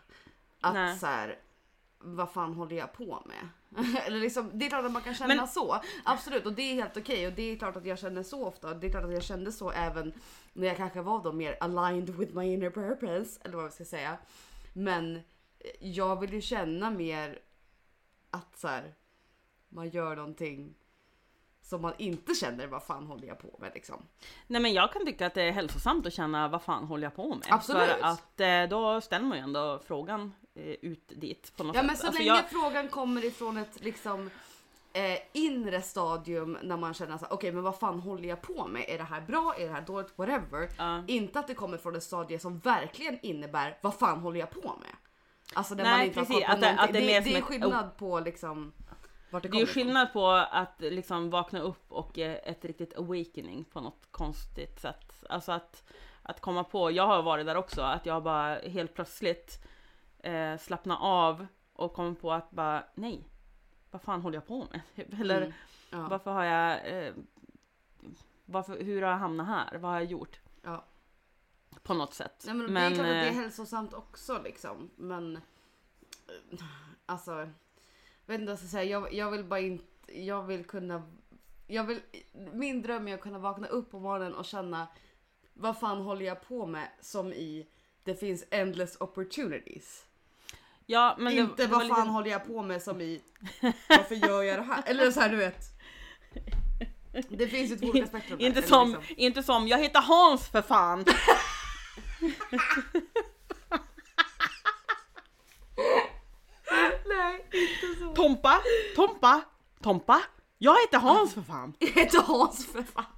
[0.61, 0.99] Att Nej.
[0.99, 1.39] så här,
[1.99, 3.49] vad fan håller jag på med?
[4.07, 5.81] Eller liksom, det är klart att man kan känna Men- så.
[6.05, 8.75] Absolut och det är helt okej och det är klart att jag känner så ofta.
[8.75, 10.13] Det är klart att jag kände så även
[10.53, 13.41] när jag kanske var då mer aligned with my inner purpose.
[13.45, 14.17] Eller vad vi ska säga.
[14.73, 15.21] Men
[15.81, 17.39] jag vill ju känna mer
[18.31, 18.95] att så här,
[19.69, 20.75] man gör någonting
[21.63, 24.03] som man inte känner vad fan håller jag på med liksom.
[24.47, 27.17] Nej men jag kan tycka att det är hälsosamt att känna vad fan håller jag
[27.17, 27.47] på med?
[27.51, 27.83] Absolut.
[27.91, 31.81] För att eh, då ställer man ju ändå frågan eh, ut dit på något Ja
[31.83, 31.87] sätt.
[31.87, 34.31] men så Alltså, länge jag, frågan kommer ifrån ett liksom
[34.93, 38.67] eh, inre stadium när man känner så här, okej men vad fan håller jag på
[38.67, 38.85] med?
[38.89, 39.55] Är det här bra?
[39.59, 40.13] Är det här dåligt?
[40.19, 40.69] Whatever.
[40.79, 41.05] Ja.
[41.07, 44.61] Inte att det kommer från ett stadie som verkligen innebär vad fan håller jag på
[44.81, 44.91] med?
[45.57, 46.85] Alltså när Nej, man inte precis, har koll på att det- någonting.
[46.89, 48.73] att det är mer det, som är skillnad på liksom
[49.31, 53.65] vart det det är skillnad på att liksom vakna upp och eh, ett riktigt awakening
[53.65, 55.25] på något konstigt sätt.
[55.29, 55.85] Alltså att,
[56.23, 59.65] att komma på, jag har varit där också, att jag bara helt plötsligt
[60.19, 63.29] eh, slappna av och kommer på att bara nej,
[63.91, 64.81] vad fan håller jag på med?
[65.21, 65.53] Eller Mm.
[66.03, 66.09] Ja.
[66.11, 66.73] varför har jag,
[67.07, 67.13] eh,
[68.47, 69.79] varför, hur har jag hamnat här?
[69.79, 70.41] Vad har jag gjort?
[70.63, 70.85] Ja.
[71.85, 72.43] På något sätt.
[72.47, 74.91] Nej, men, det är klart att det är eh, hälsosamt också liksom.
[74.97, 75.43] Men eh,
[77.07, 77.35] alltså,
[78.27, 78.85] vet inte vad jag ska säga.
[78.85, 81.03] Jag, jag vill bara inte, jag vill kunna,
[81.67, 82.01] jag vill,
[82.53, 84.87] min dröm är att kunna vakna upp på morgonen och känna
[85.55, 87.67] vad fan håller jag på med som i
[88.05, 90.05] det finns endless opportunities.
[90.87, 93.23] ja, men det- inte det var vad fan lite- håller jag på med som i
[93.89, 94.83] varför gör jag det här?
[94.87, 95.65] Eller så här du vet.
[97.29, 98.41] Det finns ju två olika spektrum.
[98.41, 99.15] Inte som, liksom.
[99.17, 101.05] inte som, jag heter Hans för fan!
[107.07, 107.47] Nej.
[108.15, 108.61] Tompa,
[108.97, 109.41] Tompa,
[109.83, 110.23] Tompa.
[110.59, 111.75] Jag heter Hans för fan.
[111.79, 113.05] Jag heter Hans för fan.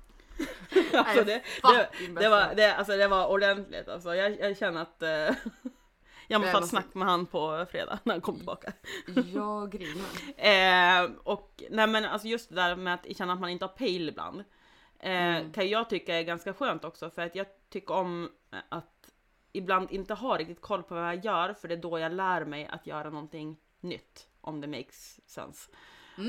[0.94, 1.88] Alltså det, det,
[2.20, 4.14] det, var, det, alltså det var ordentligt alltså.
[4.14, 5.08] Jag, jag känner att eh,
[6.28, 8.72] jag måste ha ett snack med han på fredag när han kommer tillbaka.
[9.34, 10.06] Jag grinar.
[11.04, 13.72] Eh, och nej men alltså just det där med att känna att man inte har
[13.72, 14.44] pejl ibland.
[14.98, 18.30] Eh, Kan jag tycka är ganska skönt också för att jag tycker om
[18.68, 18.95] att
[19.56, 22.44] ibland inte ha riktigt koll på vad jag gör för det är då jag lär
[22.44, 24.28] mig att göra någonting nytt.
[24.40, 25.70] Om det makes sense.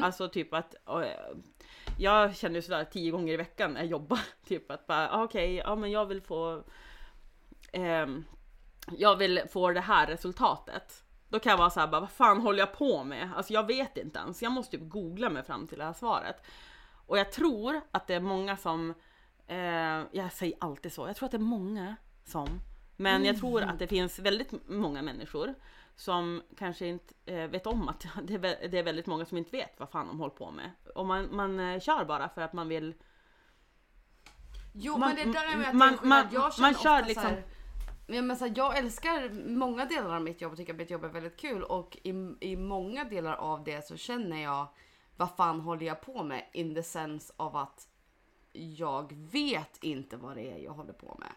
[0.01, 1.37] Alltså typ att eh,
[1.97, 4.19] jag känner ju sådär tio gånger i veckan när jag jobbar.
[4.45, 6.63] Typ att bara ah, okej, ja men jag vill få
[7.71, 8.25] ehm,
[8.91, 11.03] jag vill få det här resultatet.
[11.29, 13.31] Då kan jag vara så här, bara, vad fan håller jag på med?
[13.35, 14.41] Alltså jag vet inte ens.
[14.41, 16.35] Jag måste typ googla mig fram till det här svaret.
[17.07, 18.93] Och jag tror att det är många som,
[19.47, 22.61] eh, jag säger alltid så, jag tror att det är många som,
[22.97, 25.53] men jag tror att det finns väldigt många människor
[25.95, 29.37] som kanske inte eh, vet om att det är, vä- det är väldigt många som
[29.37, 30.71] inte vet vad fan de håller på med.
[30.95, 32.93] Och man, man eh, kör bara för att man vill
[34.73, 37.07] Jo Man- men det där är med att man- man- jag känner man kör ofta
[37.07, 40.73] liksom- så här, men så här, jag älskar många delar av mitt jobb och tycker
[40.73, 44.43] att mitt jobb är väldigt kul och i, i många delar av det så känner
[44.43, 44.67] jag
[45.15, 47.87] vad fan håller jag på med in the sense av att
[48.53, 51.31] jag vet inte vad det är jag håller på med.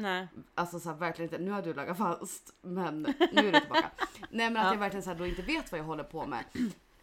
[0.00, 0.26] Nej.
[0.54, 3.90] Alltså så här, verkligen inte, nu har du lagat fast men nu är du tillbaka.
[4.30, 4.72] Nej men att Ja.
[4.72, 6.44] jag verkligen så här, då inte vet vad jag håller på med.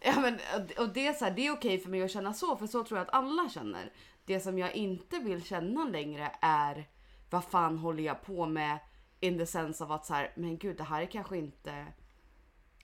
[0.00, 0.38] Ja, men,
[0.78, 2.84] och det är, så här, det är okej för mig att känna så för så
[2.84, 3.92] tror jag att alla känner.
[4.24, 6.88] Det som jag inte vill känna längre är
[7.30, 8.78] vad fan håller jag på med
[9.20, 11.86] in the sense av att så här, men gud det här är kanske inte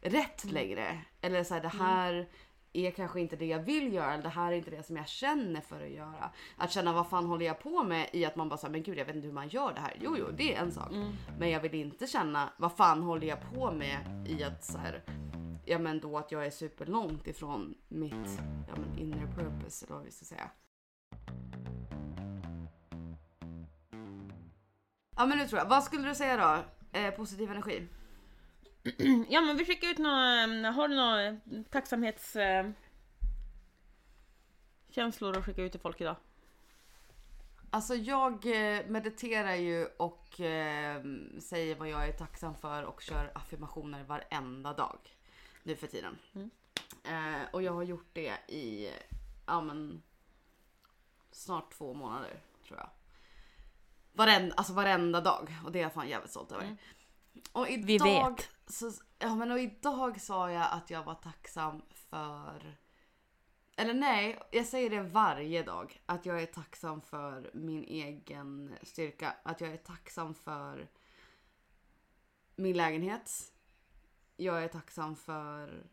[0.01, 0.99] rätt längre.
[1.21, 2.29] Eller så här, det här
[2.75, 5.09] är kanske inte det jag vill göra eller det här är inte det som jag
[5.09, 6.31] känner för att göra.
[6.57, 8.99] Att känna vad fan håller jag på med i att man bara säger men gud
[8.99, 9.97] jag vet inte hur man gör det här.
[10.01, 10.93] Jo jo det är en sak.
[11.39, 15.03] Men jag vill inte känna vad fan håller jag på med i att så här,
[15.65, 20.05] ja men då att jag är superlångt ifrån mitt ja, men inner purpose eller vad
[20.05, 20.51] vi ska säga.
[25.17, 25.69] Ja men nu tror jag.
[25.69, 26.65] Vad skulle du säga då?
[26.99, 27.89] Eh, positiv energi?
[29.29, 31.37] Ja men vi skickar ut några, har du några
[31.71, 32.37] tacksamhets...
[32.37, 32.71] Eh,
[34.89, 36.17] känslor att skicka ut till folk idag?
[37.71, 41.03] Alltså jag eh, mediterar ju och eh,
[41.41, 44.99] säger vad jag är tacksam för och kör affirmationer varenda dag
[45.63, 46.19] nu för tiden.
[47.05, 48.91] Eh, och jag har gjort det i
[49.47, 50.03] ja, men,
[51.31, 52.91] snart två månader tror jag.
[54.13, 56.77] Varenda, alltså varenda dag och det är jag fan jävligt stolt över.
[57.53, 58.51] Och idag, Vi vet.
[58.67, 62.77] Så, ja, men och idag sa jag att jag var tacksam för
[63.77, 66.03] eller nej, jag säger det varje dag.
[66.07, 69.37] Att jag är tacksam för min egen styrka.
[69.43, 70.89] Att jag är tacksam för
[72.57, 73.53] min lägenhet.
[74.37, 75.87] Jag är tacksam för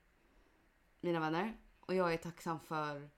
[1.00, 1.58] mina vänner.
[1.80, 3.10] Och jag är tacksam för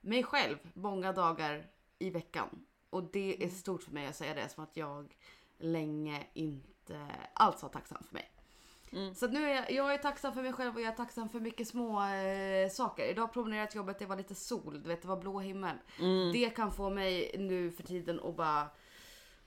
[0.00, 2.66] mig själv många dagar i veckan.
[2.90, 5.16] Och det är stort för mig att säga det som att jag
[5.58, 8.31] länge inte alls var tacksam för mig.
[9.14, 11.28] Så att nu är jag, jag är tacksam för mig själv och jag är tacksam
[11.28, 13.10] för mycket små eh, saker.
[13.10, 15.76] Idag promenerade jag till jobbet, det var lite sol, du vet det var blå himmel.
[16.32, 18.68] Det kan få mig nu för tiden att bara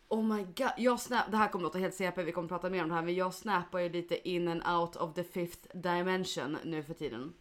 [0.08, 2.84] Oh my god, jag snap, det här kommer låta helt CP, vi kommer prata mer
[2.84, 6.58] om det här men jag snappar ju lite in and out of the fifth dimension
[6.64, 7.34] nu för tiden.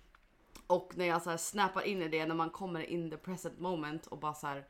[0.67, 3.59] Och när jag så här snappar in i det, när man kommer in the present
[3.59, 4.65] moment och bara så här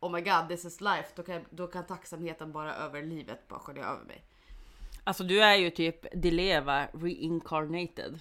[0.00, 1.08] Oh my god, this is life.
[1.16, 4.24] Då kan, då kan tacksamheten bara över livet bara skölja över mig.
[5.04, 8.18] Alltså du är ju typ Dileva reincarnated.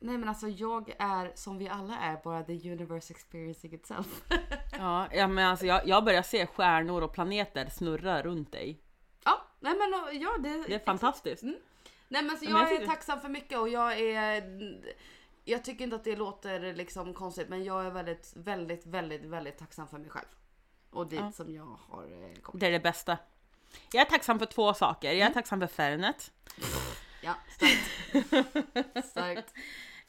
[0.00, 4.22] Nej men alltså jag är som vi alla är bara the universe experiencing itself.
[4.78, 8.80] Ja, ja men alltså jag, jag börjar se stjärnor och planeter snurra runt dig.
[9.24, 11.42] ja, nej men ja det, Det är fantastiskt.
[12.08, 14.42] Nej men så Ja, men jag jag är tycker- tacksam för mycket och jag är
[15.44, 19.58] jag tycker inte att det låter liksom konstigt men jag är väldigt, väldigt, väldigt, väldigt
[19.58, 20.26] tacksam för mig själv.
[20.90, 21.32] Och dit Ja.
[21.32, 22.60] som jag har eh, kommit.
[22.60, 23.18] Det är det bästa.
[23.92, 25.12] Jag är tacksam för två saker.
[25.12, 26.32] Jag är tacksam för Fernet.
[27.20, 29.06] Ja, starkt.
[29.10, 29.54] starkt.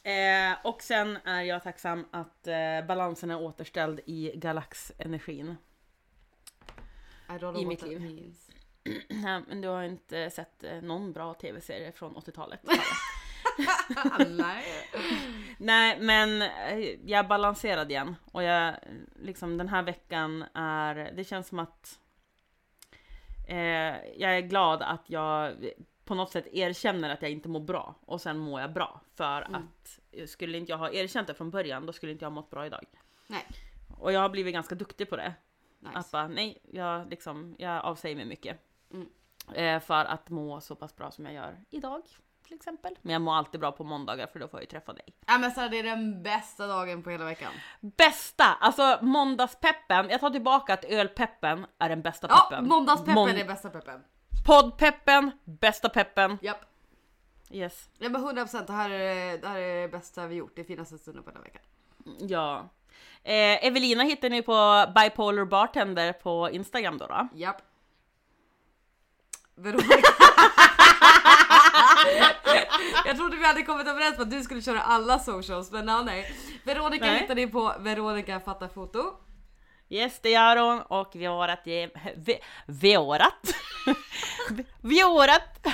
[0.04, 5.56] Eh, och sen är jag tacksam att eh, balansen är återställd i galaxenergin.
[7.60, 8.02] I mitt liv.
[8.02, 8.52] means.
[9.10, 12.60] Nej, men du har inte sett eh, någon bra tv-serie från 80-talet.
[15.58, 16.00] Nej.
[16.00, 18.16] Men eh, jag är balanserad igen.
[18.32, 18.76] Och jag,
[19.16, 22.00] liksom den här veckan är, det känns som att
[24.18, 25.56] jag är glad att jag
[26.06, 27.96] på något sätt erkänner att jag inte mår bra.
[28.06, 29.02] Och sen mår jag bra.
[29.16, 30.00] För att
[30.30, 32.66] skulle inte jag ha erkänt det från början, då skulle inte jag ha mått bra
[32.66, 32.86] idag.
[33.28, 33.46] Nej.
[34.00, 35.34] Och jag har blivit ganska duktig på det.
[35.84, 36.10] Att Nice.
[36.12, 38.60] bara, nej, jag, liksom, jag avsäger mig mycket.
[38.94, 39.08] Mm.
[39.54, 42.04] Eh, för att må så pass bra som jag gör idag.
[42.48, 42.96] Till exempel.
[43.02, 45.06] Men jag mår alltid bra på måndagar för då får jag ju träffa dig.
[45.28, 47.52] Ja men så det är den bästa dagen på hela veckan.
[47.82, 48.44] Bästa!
[48.46, 52.68] Alltså måndagspeppen, jag tar tillbaka att ölpeppen är den bästa Ja, peppen.
[52.68, 54.04] måndagspeppen Mon- är bästa peppen.
[54.46, 56.38] Poddpeppen, bästa peppen.
[56.42, 56.62] Japp.
[57.52, 57.90] Yes.
[57.98, 60.98] Ja men 100% det här är det här är det bästa vi gjort, det finaste
[60.98, 61.62] stunden på den här veckan.
[62.30, 62.70] Ja.
[63.24, 67.08] Eh, Evelina hittar ni på Bipolar Bartender på Instagram då.
[67.08, 67.28] då.
[67.34, 67.62] Japp.
[69.56, 69.88] Veronica.
[73.06, 76.02] Jag trodde vi hade kommit överens om att du skulle köra alla socials men ja,
[76.02, 76.32] nej.
[76.64, 77.20] Veronica Nej.
[77.20, 79.04] hittar ni på Veronica fattar foto.
[79.90, 81.62] Yes, det gör hon och vi har vårat...
[81.66, 83.54] ge- Vi, vi har vårat...
[84.82, 85.68] Vi har vårat...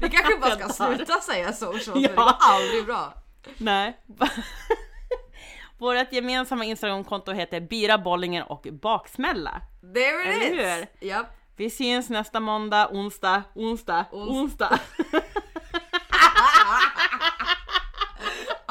[0.00, 2.08] Vi kanske bara ska sluta säga socials för Ja.
[2.08, 3.14] det går aldrig bra.
[3.58, 3.98] Nej.
[5.78, 9.60] Vårt gemensamma Instagramkonto heter Bira Bollinger och Baksmälla.
[9.94, 10.88] There it Eller is!
[11.00, 11.26] Japp.
[11.56, 14.78] Vi syns nästa måndag, onsdag, onsdag, Ons- onsdag.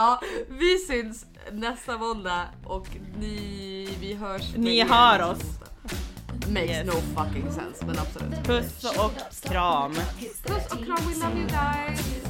[0.02, 0.20] Ja,
[0.50, 2.88] vi syns nästa måndag och
[3.20, 4.56] ni, vi hörs.
[4.56, 5.40] Ni hör oss.
[6.48, 6.86] Makes Yes.
[6.86, 6.92] no
[7.24, 8.44] fucking sense men absolut.
[8.44, 9.12] Puss och
[9.52, 9.94] kram.
[10.44, 12.22] Puss och kram, we love you guys!